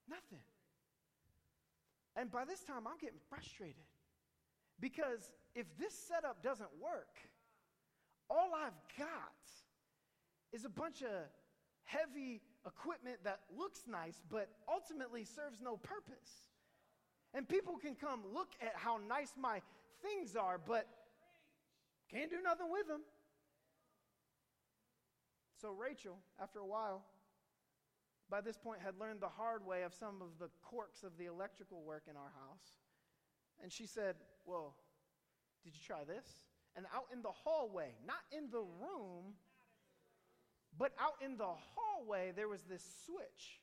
Nothing. 0.10 0.46
And 2.16 2.32
by 2.32 2.46
this 2.46 2.62
time, 2.62 2.88
I'm 2.88 2.98
getting 2.98 3.22
frustrated 3.30 3.86
because 4.80 5.30
if 5.56 5.66
this 5.80 5.94
setup 5.94 6.44
doesn't 6.44 6.70
work, 6.82 7.18
all 8.30 8.52
I've 8.54 8.98
got 8.98 9.34
is 10.52 10.66
a 10.66 10.70
bunch 10.70 11.02
of 11.02 11.10
heavy 11.84 12.42
equipment 12.66 13.18
that 13.24 13.42
looks 13.56 13.84
nice 13.88 14.22
but 14.30 14.50
ultimately 14.72 15.24
serves 15.24 15.62
no 15.62 15.78
purpose. 15.78 16.50
And 17.34 17.48
people 17.48 17.78
can 17.78 17.96
come 17.96 18.22
look 18.34 18.50
at 18.62 18.74
how 18.76 19.00
nice 19.08 19.34
my 19.40 19.62
things 20.02 20.36
are, 20.36 20.58
but 20.58 20.88
can't 22.12 22.30
do 22.30 22.42
nothing 22.44 22.72
with 22.72 22.88
them. 22.88 23.02
So 25.62 25.72
Rachel, 25.72 26.18
after 26.42 26.60
a 26.60 26.66
while, 26.66 27.04
by 28.30 28.42
this 28.42 28.58
point 28.58 28.82
had 28.84 29.00
learned 29.00 29.22
the 29.22 29.28
hard 29.28 29.66
way 29.66 29.84
of 29.84 29.94
some 29.94 30.22
of 30.22 30.40
the 30.40 30.50
quirks 30.62 31.04
of 31.04 31.18
the 31.18 31.26
electrical 31.26 31.82
work 31.82 32.04
in 32.10 32.16
our 32.16 32.32
house. 32.48 32.80
And 33.62 33.72
she 33.72 33.86
said, 33.86 34.16
Well, 34.46 34.76
did 35.66 35.74
you 35.74 35.82
try 35.86 36.04
this? 36.04 36.26
And 36.78 36.86
out 36.96 37.08
in 37.12 37.22
the 37.24 37.32
hallway, 37.32 37.90
not 38.06 38.22
in 38.32 38.52
the 38.52 38.60
room, 38.60 39.34
but 40.78 40.92
out 41.00 41.16
in 41.24 41.38
the 41.38 41.48
hallway, 41.74 42.32
there 42.36 42.48
was 42.48 42.62
this 42.70 42.84
switch. 43.06 43.60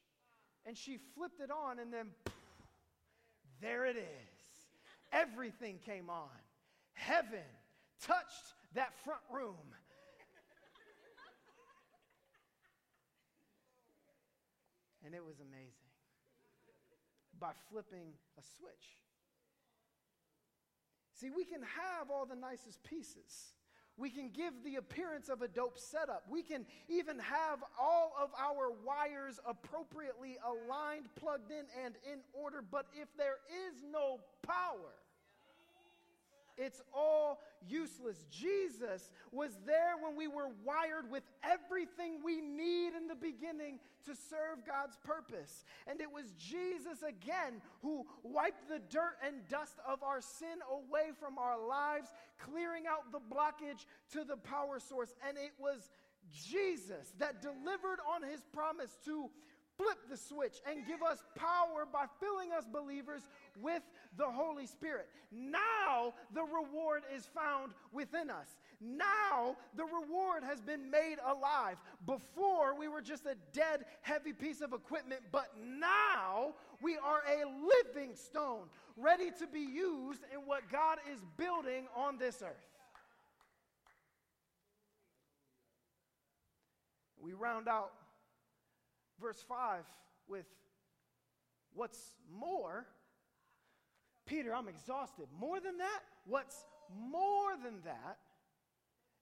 And 0.67 0.77
she 0.77 0.99
flipped 1.15 1.41
it 1.41 1.51
on, 1.51 1.79
and 1.79 1.93
then 1.93 2.07
poof, 2.25 2.35
there 3.61 3.87
it 3.87 3.97
is. 3.97 4.43
Everything 5.13 5.79
came 5.85 6.11
on. 6.11 6.29
Heaven 6.95 7.47
touched 8.01 8.55
that 8.75 8.93
front 9.05 9.21
room. 9.33 9.55
And 15.05 15.15
it 15.15 15.25
was 15.25 15.41
amazing. 15.41 15.91
By 17.39 17.51
flipping 17.71 18.15
a 18.39 18.43
switch. 18.57 18.97
See, 21.23 21.31
we 21.31 21.45
can 21.45 21.63
have 21.63 22.11
all 22.11 22.27
the 22.27 22.35
nicest 22.35 22.83
pieces. 22.83 23.55
We 23.97 24.11
can 24.11 24.31
give 24.31 24.55
the 24.65 24.75
appearance 24.75 25.29
of 25.29 25.41
a 25.41 25.47
dope 25.47 25.79
setup. 25.79 26.25
We 26.29 26.43
can 26.43 26.67
even 26.89 27.17
have 27.21 27.63
all 27.81 28.13
of 28.21 28.31
our 28.37 28.73
wires 28.85 29.39
appropriately 29.47 30.37
aligned, 30.45 31.15
plugged 31.15 31.53
in, 31.53 31.67
and 31.85 31.95
in 32.11 32.19
order. 32.33 32.61
But 32.69 32.87
if 32.93 33.07
there 33.17 33.37
is 33.69 33.85
no 33.89 34.19
power, 34.45 34.99
it's 36.57 36.81
all 36.95 37.41
useless. 37.67 38.25
Jesus 38.31 39.11
was 39.31 39.57
there 39.65 39.95
when 40.03 40.17
we 40.17 40.29
were 40.29 40.49
wired 40.65 41.11
with 41.11 41.23
everything 41.43 42.19
we 42.25 42.41
need 42.41 42.95
in 42.95 43.09
the 43.09 43.15
beginning 43.15 43.79
to 44.05 44.15
serve 44.15 44.67
God's 44.67 44.97
purpose. 45.05 45.65
And 45.87 46.01
it 46.01 46.11
was 46.11 46.33
Jesus 46.39 47.03
again 47.03 47.63
who 47.81 48.05
wiped 48.23 48.69
the 48.69 48.81
dirt 48.91 49.17
and 49.27 49.47
dust 49.49 49.77
of 49.87 50.03
our 50.03 50.21
sin 50.21 50.59
away 50.71 51.11
from 51.19 51.39
our 51.39 51.59
lives, 51.65 52.09
clearing 52.39 52.85
out 52.87 53.13
the 53.13 53.21
blockage 53.21 53.87
to 54.13 54.25
the 54.25 54.37
power 54.37 54.79
source. 54.79 55.15
And 55.27 55.39
it 55.39 55.53
was 55.59 55.91
Jesus 56.33 57.13
that 57.19 57.43
delivered 57.43 57.99
on 58.15 58.23
his 58.29 58.43
promise 58.53 58.97
to 59.05 59.31
flip 59.77 59.99
the 60.11 60.17
switch 60.17 60.61
and 60.69 60.87
give 60.87 61.03
us 61.03 61.23
power 61.35 61.87
by 61.91 62.05
filling 62.21 62.53
us 62.53 62.65
believers 62.71 63.23
with 63.61 63.83
the 64.17 64.31
Holy 64.31 64.67
Spirit. 64.67 65.09
Now 65.31 66.15
the 66.35 66.43
reward 66.43 67.03
is 67.15 67.27
found 67.35 67.73
within 67.93 68.31
us. 68.31 68.57
Now 68.81 69.57
the 69.77 69.85
reward 69.85 70.45
has 70.45 70.61
been 70.61 70.91
made 70.91 71.17
alive. 71.27 71.77
Before 72.07 72.77
we 72.79 72.89
were 72.89 73.01
just 73.01 73.27
a 73.27 73.37
dead, 73.53 73.85
heavy 74.03 74.33
piece 74.33 74.61
of 74.61 74.73
equipment, 74.73 75.23
but 75.31 75.51
now 75.59 76.55
we 76.83 76.97
are 76.97 77.23
a 77.29 77.45
living 77.95 78.15
stone 78.15 78.67
ready 78.97 79.31
to 79.39 79.47
be 79.47 79.61
used 79.61 80.23
in 80.33 80.41
what 80.41 80.71
God 80.71 80.99
is 81.13 81.21
building 81.37 81.87
on 81.97 82.19
this 82.19 82.43
earth. 82.43 82.69
We 87.21 87.35
round 87.35 87.69
out 87.69 87.93
verse 89.21 89.43
5 89.49 89.85
with 90.29 90.47
what's 91.73 92.17
more. 92.31 92.87
Peter, 94.27 94.55
I'm 94.55 94.69
exhausted. 94.69 95.27
More 95.39 95.61
than 95.61 95.79
that, 95.79 96.01
what's 96.27 96.65
more 97.11 97.57
than 97.63 97.81
that 97.85 98.19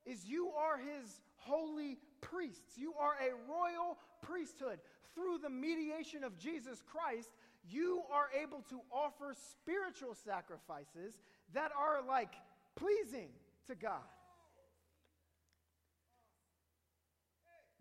is 0.04 0.24
you 0.24 0.50
are 0.50 0.78
his 0.78 1.20
holy 1.36 1.98
priests. 2.20 2.76
You 2.76 2.94
are 2.98 3.14
a 3.14 3.32
royal 3.50 3.98
priesthood. 4.22 4.78
Through 5.14 5.38
the 5.42 5.50
mediation 5.50 6.24
of 6.24 6.38
Jesus 6.38 6.82
Christ, 6.86 7.30
you 7.68 8.02
are 8.12 8.28
able 8.40 8.62
to 8.70 8.80
offer 8.90 9.34
spiritual 9.52 10.14
sacrifices 10.14 11.18
that 11.52 11.70
are 11.76 12.00
like 12.06 12.34
pleasing 12.76 13.28
to 13.66 13.74
God. 13.74 14.00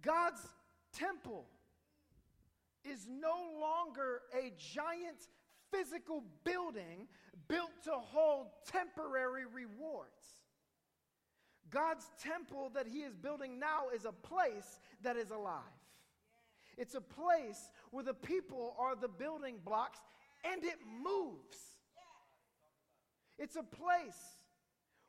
God's 0.01 0.41
temple 0.93 1.45
is 2.83 3.05
no 3.09 3.59
longer 3.59 4.21
a 4.33 4.53
giant 4.57 5.27
physical 5.71 6.23
building 6.43 7.07
built 7.47 7.71
to 7.83 7.91
hold 7.91 8.47
temporary 8.71 9.43
rewards. 9.45 10.09
God's 11.69 12.05
temple 12.23 12.71
that 12.73 12.87
He 12.87 12.99
is 12.99 13.15
building 13.15 13.59
now 13.59 13.89
is 13.93 14.05
a 14.05 14.11
place 14.11 14.79
that 15.03 15.17
is 15.17 15.31
alive. 15.31 15.61
It's 16.77 16.95
a 16.95 17.01
place 17.01 17.69
where 17.91 18.03
the 18.03 18.13
people 18.13 18.75
are 18.79 18.95
the 18.95 19.07
building 19.07 19.57
blocks 19.63 19.99
and 20.43 20.63
it 20.63 20.79
moves. 21.03 21.57
It's 23.37 23.55
a 23.55 23.63
place 23.63 24.37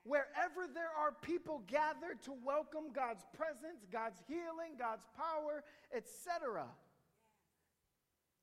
wherever 0.05 0.67
there 0.73 0.91
are 0.99 1.13
people 1.23 1.63
gathered 1.67 2.23
to 2.25 2.33
welcome 2.45 2.93
God's 2.93 3.25
presence, 3.35 3.87
God's 3.93 4.21
healing, 4.27 4.77
God's 4.79 5.05
power, 5.17 5.63
etc. 5.95 6.65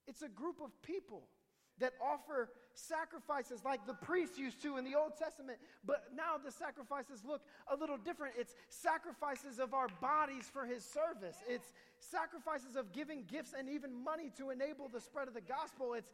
It's 0.07 0.21
a 0.21 0.29
group 0.29 0.61
of 0.63 0.71
people 0.81 1.23
that 1.79 1.93
offer 2.01 2.49
sacrifices 2.73 3.63
like 3.63 3.85
the 3.87 3.93
priests 3.93 4.37
used 4.37 4.61
to 4.61 4.77
in 4.77 4.85
the 4.85 4.95
Old 4.95 5.17
Testament, 5.17 5.57
but 5.85 6.05
now 6.15 6.37
the 6.43 6.51
sacrifices 6.51 7.23
look 7.25 7.41
a 7.71 7.75
little 7.75 7.97
different. 7.97 8.35
It's 8.37 8.53
sacrifices 8.69 9.59
of 9.59 9.73
our 9.73 9.87
bodies 10.01 10.49
for 10.51 10.65
his 10.65 10.83
service, 10.83 11.37
it's 11.47 11.73
sacrifices 11.99 12.75
of 12.75 12.91
giving 12.93 13.23
gifts 13.27 13.53
and 13.57 13.69
even 13.69 14.03
money 14.03 14.31
to 14.37 14.51
enable 14.51 14.87
the 14.87 15.01
spread 15.01 15.27
of 15.27 15.33
the 15.33 15.41
gospel. 15.41 15.93
It's 15.93 16.11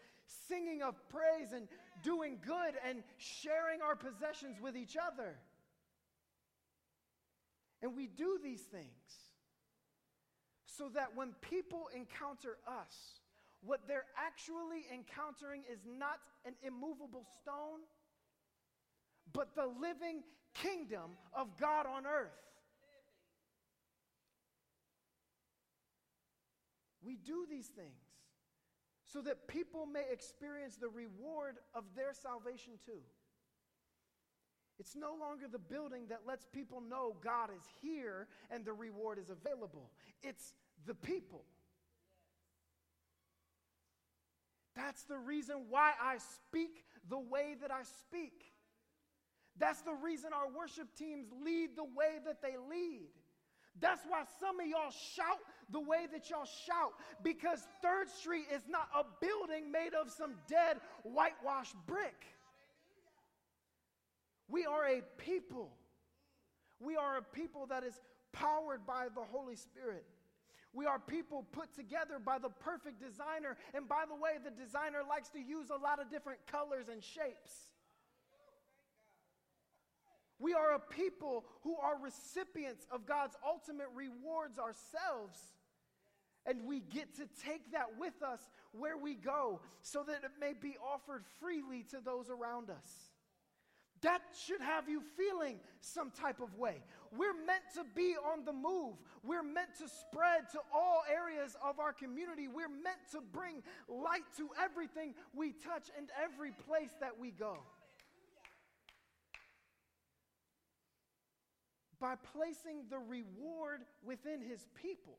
singing 0.47 0.82
of 0.82 0.95
praise 1.10 1.52
and 1.54 1.67
doing 2.02 2.38
good 2.45 2.76
and 2.88 3.04
sharing 3.17 3.82
our 3.82 3.95
possessions 3.95 4.58
with 4.62 4.78
each 4.78 4.95
other. 4.95 5.36
And 7.82 7.95
we 7.95 8.08
do 8.08 8.39
these 8.41 8.62
things 8.62 8.88
so 10.65 10.89
that 10.95 11.15
when 11.15 11.34
people 11.41 11.89
encounter 11.95 12.58
us, 12.65 13.19
what 13.65 13.82
they're 13.88 14.06
actually 14.17 14.86
encountering 14.93 15.63
is 15.71 15.80
not 15.86 16.19
an 16.45 16.54
immovable 16.65 17.26
stone, 17.41 17.80
but 19.32 19.56
the 19.56 19.65
living 19.65 20.23
kingdom 20.54 21.17
of 21.34 21.58
God 21.60 21.86
on 21.86 22.06
earth. 22.06 22.32
We 27.06 27.15
do 27.15 27.45
these 27.49 27.67
things 27.67 28.13
so 29.06 29.21
that 29.21 29.47
people 29.47 29.86
may 29.86 30.06
experience 30.12 30.78
the 30.78 30.88
reward 30.88 31.58
of 31.76 31.84
their 31.95 32.13
salvation 32.13 32.73
too. 32.86 33.02
It's 34.80 34.95
no 34.95 35.13
longer 35.19 35.45
the 35.52 35.60
building 35.60 36.08
that 36.10 36.21
lets 36.26 36.45
people 36.45 36.82
know 36.82 37.15
God 37.23 37.49
is 37.56 37.63
here 37.82 38.28
and 38.49 38.65
the 38.65 38.73
reward 38.73 39.19
is 39.19 39.30
available. 39.30 39.91
It's 40.23 40.54
the 40.86 40.95
people. 40.95 41.43
That's 44.75 45.03
the 45.03 45.17
reason 45.17 45.65
why 45.69 45.91
I 46.01 46.17
speak 46.17 46.83
the 47.09 47.19
way 47.19 47.55
that 47.62 47.71
I 47.71 47.83
speak. 47.83 48.53
That's 49.59 49.81
the 49.81 49.93
reason 49.93 50.31
our 50.33 50.49
worship 50.49 50.88
teams 50.97 51.27
lead 51.43 51.75
the 51.75 51.83
way 51.83 52.19
that 52.25 52.41
they 52.41 52.55
lead. 52.69 53.09
That's 53.79 54.01
why 54.07 54.23
some 54.39 54.59
of 54.59 54.67
y'all 54.67 54.91
shout 55.15 55.39
the 55.71 55.79
way 55.79 56.07
that 56.12 56.29
y'all 56.29 56.45
shout 56.45 56.93
because 57.23 57.67
Third 57.81 58.09
Street 58.09 58.45
is 58.53 58.62
not 58.67 58.88
a 58.95 59.03
building 59.19 59.71
made 59.71 59.93
of 59.93 60.12
some 60.12 60.36
dead 60.47 60.77
whitewashed 61.03 61.75
brick. 61.88 62.25
We 64.47 64.65
are 64.65 64.86
a 64.86 65.01
people. 65.17 65.71
We 66.79 66.95
are 66.95 67.17
a 67.17 67.21
people 67.21 67.65
that 67.67 67.83
is 67.83 67.99
powered 68.31 68.86
by 68.86 69.07
the 69.15 69.21
Holy 69.21 69.55
Spirit. 69.55 70.05
We 70.73 70.88
are 70.88 70.97
people 70.97 71.45
put 71.51 71.73
together 71.75 72.17
by 72.23 72.39
the 72.39 72.49
perfect 72.49 72.99
designer. 72.99 73.57
And 73.75 73.88
by 73.88 74.05
the 74.07 74.15
way, 74.15 74.41
the 74.43 74.49
designer 74.49 75.01
likes 75.07 75.29
to 75.29 75.39
use 75.39 75.69
a 75.69 75.77
lot 75.77 76.01
of 76.01 76.09
different 76.09 76.39
colors 76.47 76.88
and 76.91 77.03
shapes. 77.03 77.69
We 80.39 80.53
are 80.53 80.73
a 80.73 80.79
people 80.79 81.45
who 81.62 81.77
are 81.77 81.97
recipients 82.01 82.88
of 82.91 83.05
God's 83.05 83.36
ultimate 83.47 83.88
rewards 83.93 84.57
ourselves. 84.57 85.39
And 86.45 86.65
we 86.65 86.81
get 86.81 87.15
to 87.15 87.29
take 87.45 87.71
that 87.71 87.97
with 87.97 88.21
us 88.21 88.41
where 88.71 88.97
we 88.97 89.13
go 89.13 89.62
so 89.83 90.03
that 90.03 90.23
it 90.23 90.31
may 90.41 90.53
be 90.59 90.75
offered 90.83 91.23
freely 91.39 91.83
to 91.91 91.99
those 92.03 92.29
around 92.29 92.69
us. 92.69 93.12
That 94.04 94.22
should 94.46 94.60
have 94.60 94.89
you 94.89 95.02
feeling 95.18 95.60
some 95.80 96.12
type 96.12 96.42
of 96.42 96.54
way. 96.60 96.84
We're 97.18 97.34
meant 97.34 97.63
to 97.76 97.86
be 97.96 98.16
on 98.34 98.44
the 98.44 98.52
move. 98.52 98.96
We're 99.24 99.44
meant 99.44 99.78
to 99.80 99.88
spread 99.88 100.50
to 100.52 100.60
all 100.76 101.04
areas 101.10 101.56
of 101.63 101.80
our 101.80 101.94
community. 101.94 102.50
We're 102.50 102.68
meant 102.68 103.00
to 103.13 103.22
bring 103.22 103.63
light 103.88 104.26
to 104.38 104.50
everything 104.62 105.13
we 105.34 105.54
touch 105.54 105.89
and 105.98 106.10
every 106.22 106.52
place 106.52 106.92
that 107.00 107.18
we 107.18 107.32
go. 107.32 107.58
By 112.02 112.16
placing 112.34 112.86
the 112.89 113.00
reward 113.00 113.82
within 114.04 114.42
his 114.42 114.68
people 114.82 115.18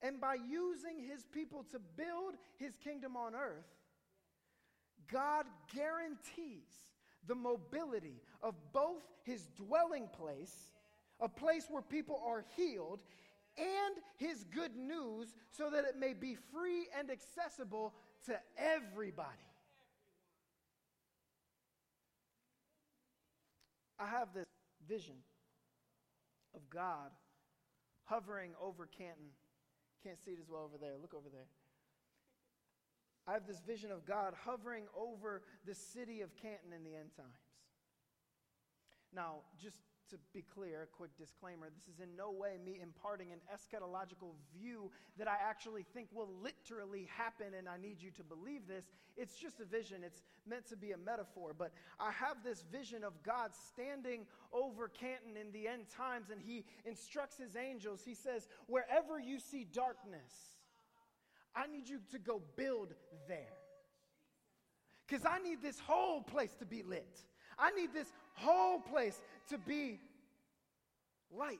and 0.00 0.20
by 0.20 0.34
using 0.34 1.00
his 1.00 1.24
people 1.32 1.64
to 1.72 1.80
build 1.96 2.34
his 2.58 2.76
kingdom 2.76 3.16
on 3.16 3.34
earth, 3.34 3.66
God 5.10 5.46
guarantees 5.74 6.70
the 7.26 7.34
mobility 7.34 8.22
of 8.42 8.54
both 8.72 9.02
his 9.24 9.48
dwelling 9.56 10.08
place, 10.16 10.54
a 11.20 11.28
place 11.28 11.66
where 11.68 11.82
people 11.82 12.22
are 12.26 12.44
healed, 12.56 13.00
and 13.58 13.96
his 14.16 14.44
good 14.44 14.76
news 14.76 15.34
so 15.50 15.70
that 15.70 15.84
it 15.84 15.96
may 15.98 16.12
be 16.12 16.36
free 16.52 16.88
and 16.98 17.10
accessible 17.10 17.94
to 18.26 18.38
everybody. 18.58 19.30
I 23.98 24.06
have 24.06 24.28
this 24.34 24.44
vision 24.86 25.16
of 26.54 26.68
God 26.68 27.10
hovering 28.04 28.50
over 28.62 28.86
Canton. 28.86 29.30
Can't 30.02 30.22
see 30.22 30.32
it 30.32 30.38
as 30.40 30.48
well 30.50 30.62
over 30.64 30.76
there. 30.78 30.92
Look 31.00 31.14
over 31.14 31.28
there. 31.32 31.46
I 33.26 33.32
have 33.32 33.46
this 33.46 33.60
vision 33.60 33.90
of 33.90 34.06
God 34.06 34.34
hovering 34.44 34.84
over 34.96 35.42
the 35.66 35.74
city 35.74 36.20
of 36.20 36.34
Canton 36.36 36.72
in 36.74 36.84
the 36.84 36.96
end 36.96 37.10
times. 37.16 37.28
Now, 39.12 39.40
just 39.60 39.78
to 40.10 40.16
be 40.32 40.42
clear, 40.42 40.82
a 40.82 40.86
quick 40.86 41.10
disclaimer 41.18 41.68
this 41.74 41.92
is 41.92 42.00
in 42.00 42.14
no 42.16 42.30
way 42.30 42.58
me 42.64 42.78
imparting 42.80 43.32
an 43.32 43.40
eschatological 43.52 44.34
view 44.56 44.90
that 45.18 45.26
I 45.26 45.36
actually 45.42 45.84
think 45.94 46.08
will 46.12 46.30
literally 46.40 47.08
happen, 47.16 47.54
and 47.58 47.68
I 47.68 47.76
need 47.76 48.00
you 48.00 48.10
to 48.12 48.22
believe 48.22 48.68
this. 48.68 48.84
It's 49.16 49.36
just 49.36 49.58
a 49.60 49.64
vision, 49.64 50.02
it's 50.04 50.22
meant 50.46 50.66
to 50.68 50.76
be 50.76 50.92
a 50.92 50.96
metaphor. 50.96 51.54
But 51.58 51.72
I 51.98 52.12
have 52.12 52.44
this 52.44 52.64
vision 52.70 53.02
of 53.02 53.20
God 53.24 53.50
standing 53.72 54.26
over 54.52 54.88
Canton 54.88 55.36
in 55.36 55.50
the 55.50 55.66
end 55.66 55.88
times, 55.90 56.30
and 56.30 56.40
He 56.40 56.64
instructs 56.84 57.36
His 57.36 57.56
angels. 57.56 58.02
He 58.04 58.14
says, 58.14 58.46
Wherever 58.68 59.18
you 59.18 59.40
see 59.40 59.64
darkness, 59.64 60.55
I 61.56 61.66
need 61.66 61.88
you 61.88 62.00
to 62.12 62.18
go 62.18 62.42
build 62.56 62.94
there. 63.26 63.56
Because 65.06 65.24
I 65.24 65.38
need 65.38 65.62
this 65.62 65.80
whole 65.80 66.20
place 66.20 66.52
to 66.58 66.66
be 66.66 66.82
lit. 66.82 67.20
I 67.58 67.70
need 67.70 67.94
this 67.94 68.12
whole 68.34 68.80
place 68.80 69.20
to 69.48 69.58
be 69.58 69.98
light. 71.34 71.58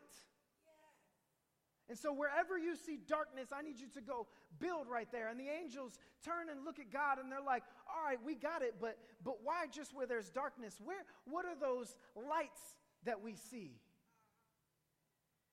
And 1.89 1.97
so, 1.97 2.13
wherever 2.13 2.59
you 2.59 2.75
see 2.75 2.99
darkness, 3.09 3.49
I 3.53 3.63
need 3.63 3.79
you 3.79 3.87
to 3.95 4.01
go 4.01 4.27
build 4.59 4.89
right 4.89 5.07
there. 5.13 5.29
And 5.29 5.39
the 5.39 5.49
angels 5.49 5.99
turn 6.25 6.51
and 6.51 6.65
look 6.65 6.81
at 6.81 6.93
God 6.93 7.19
and 7.19 7.31
they're 7.31 7.41
like, 7.41 7.63
All 7.89 8.05
right, 8.05 8.19
we 8.25 8.35
got 8.35 8.63
it, 8.63 8.75
but, 8.81 8.99
but 9.25 9.37
why 9.45 9.67
just 9.73 9.95
where 9.95 10.07
there's 10.07 10.29
darkness? 10.29 10.81
Where, 10.85 11.05
what 11.25 11.45
are 11.47 11.55
those 11.55 11.95
lights 12.17 12.61
that 13.05 13.23
we 13.23 13.37
see? 13.37 13.71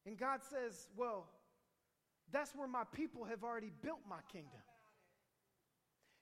And 0.07 0.17
God 0.17 0.39
says, 0.49 0.87
Well, 0.97 1.27
that's 2.33 2.53
where 2.55 2.67
my 2.67 2.83
people 2.93 3.23
have 3.25 3.43
already 3.43 3.71
built 3.81 3.99
my 4.09 4.19
kingdom. 4.31 4.59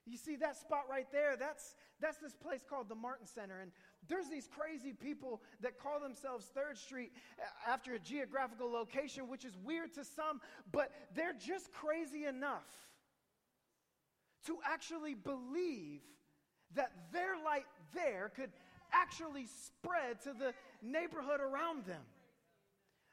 You 0.04 0.16
see 0.16 0.36
that 0.36 0.56
spot 0.56 0.84
right 0.90 1.06
there? 1.12 1.36
That's, 1.36 1.74
that's 2.00 2.18
this 2.18 2.34
place 2.34 2.64
called 2.68 2.88
the 2.88 2.94
Martin 2.94 3.26
Center. 3.26 3.60
And 3.60 3.70
there's 4.08 4.28
these 4.28 4.48
crazy 4.48 4.92
people 4.92 5.40
that 5.60 5.78
call 5.78 6.00
themselves 6.00 6.46
Third 6.54 6.76
Street 6.76 7.12
uh, 7.38 7.70
after 7.70 7.94
a 7.94 7.98
geographical 7.98 8.70
location, 8.70 9.28
which 9.28 9.44
is 9.44 9.56
weird 9.64 9.94
to 9.94 10.04
some, 10.04 10.40
but 10.72 10.90
they're 11.14 11.34
just 11.34 11.72
crazy 11.72 12.26
enough 12.26 12.66
to 14.46 14.58
actually 14.66 15.14
believe 15.14 16.00
that 16.74 16.90
their 17.12 17.34
light 17.44 17.66
there 17.94 18.32
could 18.34 18.50
actually 18.92 19.46
spread 19.46 20.20
to 20.22 20.32
the 20.32 20.52
neighborhood 20.82 21.40
around 21.40 21.84
them. 21.86 22.02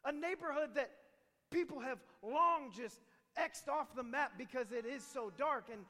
A 0.06 0.12
neighborhood 0.12 0.72
that 0.76 0.90
people 1.52 1.80
have 1.80 2.00
long 2.24 2.72
just 2.76 3.00
X'd 3.38 3.70
off 3.70 3.96
the 3.96 4.04
map 4.04 4.34
because 4.38 4.72
it 4.72 4.86
is 4.86 5.04
so 5.04 5.32
dark. 5.38 5.66
And 5.72 5.82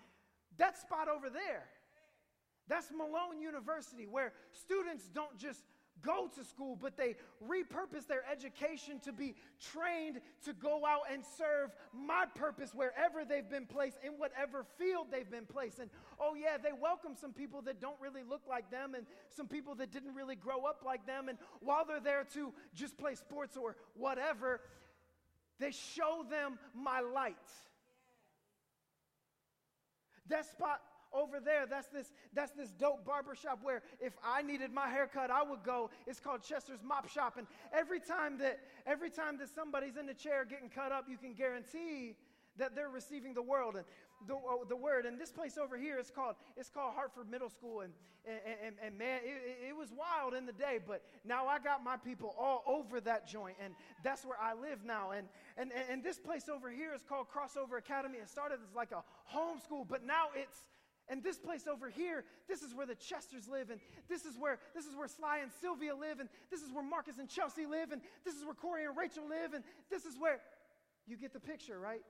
that 0.58 0.78
spot 0.78 1.08
over 1.08 1.30
there, 1.30 1.64
that's 2.68 2.92
Malone 2.92 3.42
University, 3.42 4.06
where 4.06 4.34
students 4.52 5.10
don't 5.14 5.38
just 5.38 5.64
go 6.02 6.30
to 6.36 6.44
school, 6.44 6.78
but 6.80 6.98
they 6.98 7.16
repurpose 7.46 8.08
their 8.08 8.24
education 8.32 9.00
to 9.00 9.12
be 9.12 9.36
trained 9.60 10.22
to 10.46 10.54
go 10.54 10.86
out 10.86 11.02
and 11.12 11.24
serve 11.38 11.72
my 11.94 12.26
purpose 12.36 12.72
wherever 12.74 13.26
they've 13.26 13.50
been 13.50 13.66
placed, 13.66 13.98
in 14.04 14.14
whatever 14.14 14.66
field 14.78 15.08
they've 15.12 15.30
been 15.30 15.46
placed. 15.46 15.80
And 15.80 15.90
oh, 16.20 16.36
yeah, 16.36 16.58
they 16.58 16.72
welcome 16.72 17.16
some 17.20 17.34
people 17.34 17.62
that 17.64 17.82
don't 17.82 18.00
really 18.00 18.24
look 18.24 18.42
like 18.48 18.72
them 18.72 18.96
and 18.96 19.06
some 19.30 19.48
people 19.48 19.76
that 19.76 19.92
didn't 19.92 20.16
really 20.16 20.36
grow 20.36 20.66
up 20.66 20.84
like 20.86 21.06
them. 21.06 21.28
And 21.30 21.38
while 21.60 21.86
they're 21.86 22.00
there 22.00 22.26
to 22.34 22.54
just 22.74 22.98
play 22.98 23.16
sports 23.16 23.58
or 23.58 23.76
whatever, 23.96 24.62
they 25.60 25.72
show 25.72 26.26
them 26.30 26.58
my 26.74 27.02
light. 27.02 27.36
That 30.28 30.46
spot 30.46 30.82
over 31.12 31.40
there, 31.40 31.66
that's 31.66 31.88
this, 31.88 32.12
that's 32.34 32.52
this 32.52 32.70
dope 32.72 33.04
barbershop 33.06 33.60
where 33.64 33.82
if 34.00 34.14
I 34.24 34.42
needed 34.42 34.72
my 34.72 34.88
haircut, 34.88 35.32
I 35.32 35.44
would 35.44 35.64
go. 35.64 35.90
It's 36.06 36.20
called 36.20 36.44
Chester's 36.44 36.84
Mop 36.84 37.10
Shop. 37.10 37.36
And 37.38 37.48
every 37.74 38.00
time 38.00 38.38
that 38.40 38.60
every 38.86 39.10
time 39.10 39.38
that 39.40 39.50
somebody's 39.50 39.98
in 39.98 40.06
the 40.06 40.14
chair 40.14 40.46
getting 40.46 40.70
cut 40.70 40.92
up, 40.92 41.06
you 41.10 41.18
can 41.18 41.34
guarantee 41.34 42.16
that 42.60 42.76
they're 42.76 42.90
receiving 42.90 43.34
the 43.34 43.42
world 43.42 43.76
and 43.76 43.86
the, 44.28 44.36
uh, 44.36 44.66
the 44.68 44.76
word. 44.76 45.06
And 45.06 45.20
this 45.20 45.32
place 45.32 45.58
over 45.58 45.78
here 45.78 45.98
is 45.98 46.12
called 46.12 46.36
it's 46.56 46.70
called 46.70 46.94
Hartford 46.94 47.30
Middle 47.30 47.50
School. 47.50 47.82
And 47.82 47.94
and, 48.26 48.40
and, 48.66 48.76
and 48.86 48.98
man, 48.98 49.22
it, 49.24 49.70
it 49.70 49.76
was 49.76 49.90
wild 49.92 50.34
in 50.34 50.46
the 50.46 50.52
day, 50.54 50.80
but 50.86 51.02
now 51.26 51.48
I 51.48 51.58
got 51.58 51.84
my 51.84 51.98
people 51.98 52.36
all 52.38 52.64
over 52.68 53.00
that 53.02 53.28
joint, 53.28 53.56
and 53.64 53.74
that's 54.04 54.26
where 54.26 54.38
I 54.40 54.54
live 54.54 54.84
now. 54.86 55.12
And 55.12 55.28
and 55.58 55.72
and 55.90 56.04
this 56.04 56.20
place 56.20 56.50
over 56.50 56.70
here 56.70 56.94
is 56.94 57.02
called 57.08 57.28
Crossover 57.34 57.78
Academy. 57.78 58.18
It 58.18 58.30
started 58.30 58.60
as 58.68 58.76
like 58.76 58.92
a 58.92 59.04
homeschool, 59.34 59.88
but 59.88 60.06
now 60.06 60.28
it's 60.36 60.64
and 61.10 61.24
this 61.24 61.40
place 61.40 61.66
over 61.66 61.90
here, 61.90 62.24
this 62.48 62.62
is 62.62 62.76
where 62.76 62.86
the 62.86 62.94
Chesters 62.94 63.48
live, 63.48 63.72
and 63.72 63.82
this 64.08 64.26
is 64.26 64.38
where 64.38 64.60
this 64.76 64.86
is 64.86 64.96
where 64.96 65.08
Sly 65.08 65.40
and 65.40 65.52
Sylvia 65.60 65.96
live, 65.96 66.20
and 66.20 66.30
this 66.52 66.62
is 66.62 66.72
where 66.72 66.84
Marcus 66.84 67.18
and 67.18 67.28
Chelsea 67.28 67.66
live, 67.66 67.92
and 67.92 68.02
this 68.24 68.36
is 68.36 68.46
where 68.46 68.54
Corey 68.54 68.86
and 68.86 68.96
Rachel 68.96 69.24
live, 69.28 69.54
and 69.54 69.64
this 69.90 70.06
is 70.06 70.18
where 70.20 70.40
you 71.08 71.18
get 71.18 71.34
the 71.34 71.40
picture, 71.40 71.80
right? 71.80 72.02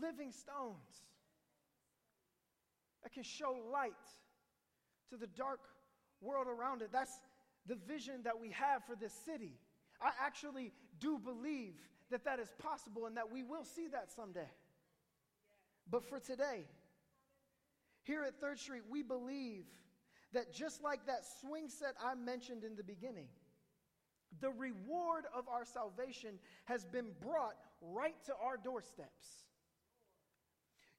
Living 0.00 0.32
stones 0.32 1.02
that 3.02 3.12
can 3.12 3.22
show 3.22 3.56
light 3.72 3.92
to 5.10 5.16
the 5.16 5.26
dark 5.26 5.60
world 6.20 6.46
around 6.48 6.82
it. 6.82 6.90
That's 6.92 7.20
the 7.66 7.76
vision 7.76 8.22
that 8.24 8.38
we 8.40 8.50
have 8.50 8.84
for 8.84 8.96
this 8.96 9.12
city. 9.24 9.52
I 10.00 10.10
actually 10.20 10.72
do 10.98 11.18
believe 11.18 11.74
that 12.10 12.24
that 12.24 12.38
is 12.40 12.48
possible 12.58 13.06
and 13.06 13.16
that 13.16 13.30
we 13.30 13.42
will 13.42 13.64
see 13.64 13.88
that 13.88 14.10
someday. 14.10 14.50
But 15.90 16.04
for 16.04 16.18
today, 16.18 16.64
here 18.02 18.22
at 18.22 18.40
Third 18.40 18.58
Street, 18.58 18.82
we 18.88 19.02
believe 19.02 19.64
that 20.32 20.52
just 20.52 20.82
like 20.82 21.06
that 21.06 21.24
swing 21.40 21.68
set 21.68 21.94
I 22.02 22.14
mentioned 22.14 22.64
in 22.64 22.76
the 22.76 22.82
beginning, 22.82 23.28
the 24.40 24.50
reward 24.50 25.24
of 25.34 25.48
our 25.48 25.64
salvation 25.64 26.38
has 26.64 26.84
been 26.84 27.06
brought 27.20 27.54
right 27.80 28.16
to 28.26 28.32
our 28.42 28.56
doorsteps. 28.56 29.44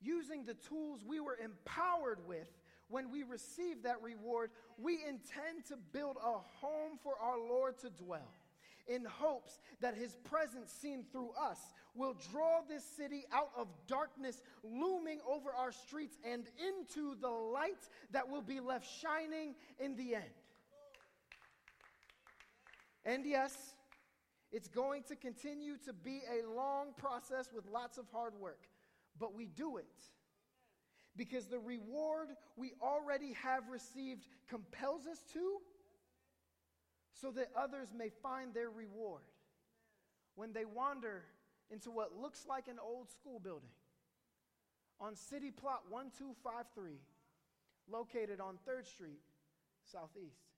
Using 0.02 0.46
the 0.46 0.54
tools 0.54 1.04
we 1.06 1.20
were 1.20 1.38
empowered 1.44 2.20
with 2.28 2.48
when 2.88 3.12
we 3.12 3.24
receive 3.24 3.84
that 3.84 4.02
reward, 4.02 4.52
we 4.78 5.00
intend 5.08 5.66
to 5.70 5.78
build 5.92 6.18
a 6.18 6.38
home 6.60 7.00
for 7.02 7.14
our 7.20 7.38
Lord 7.38 7.80
to 7.80 7.90
dwell 7.90 8.32
in 8.88 9.04
hopes 9.06 9.60
that 9.82 9.96
his 9.96 10.16
presence 10.24 10.72
seen 10.72 11.06
through 11.12 11.32
us 11.40 11.60
will 11.96 12.16
draw 12.32 12.62
this 12.68 12.84
city 12.84 13.24
out 13.34 13.50
of 13.58 13.68
darkness 13.88 14.42
looming 14.64 15.20
over 15.28 15.52
our 15.52 15.72
streets 15.72 16.18
and 16.30 16.46
into 16.60 17.16
the 17.20 17.30
light 17.30 17.90
that 18.12 18.30
will 18.30 18.42
be 18.42 18.60
left 18.60 18.88
shining 19.02 19.56
in 19.80 19.96
the 19.96 20.16
end. 20.16 20.24
And 23.06 23.26
yes, 23.26 23.56
it's 24.52 24.68
going 24.68 25.04
to 25.04 25.16
continue 25.16 25.78
to 25.86 25.94
be 25.94 26.22
a 26.30 26.48
long 26.48 26.94
process 26.98 27.50
with 27.54 27.66
lots 27.72 27.98
of 27.98 28.06
hard 28.12 28.34
work, 28.40 28.68
but 29.20 29.34
we 29.34 29.46
do 29.46 29.78
it 29.78 29.86
because 31.16 31.46
the 31.46 31.60
reward 31.60 32.30
we 32.56 32.74
already 32.82 33.34
have 33.44 33.70
received 33.70 34.28
compels 34.50 35.08
us 35.08 35.20
to 35.34 35.58
so 37.14 37.32
that 37.32 37.50
others 37.58 37.88
may 37.98 38.10
find 38.22 38.54
their 38.54 38.70
reward 38.70 39.24
when 40.36 40.52
they 40.52 40.66
wander 40.66 41.24
into 41.72 41.90
what 41.90 42.18
looks 42.22 42.46
like 42.48 42.68
an 42.68 42.78
old 42.84 43.10
school 43.10 43.40
building 43.40 43.70
on 45.00 45.16
City 45.16 45.52
Plot 45.52 45.84
1253, 45.90 47.00
located 47.90 48.40
on 48.40 48.58
3rd 48.68 48.86
Street, 48.86 49.20
Southeast. 49.84 50.55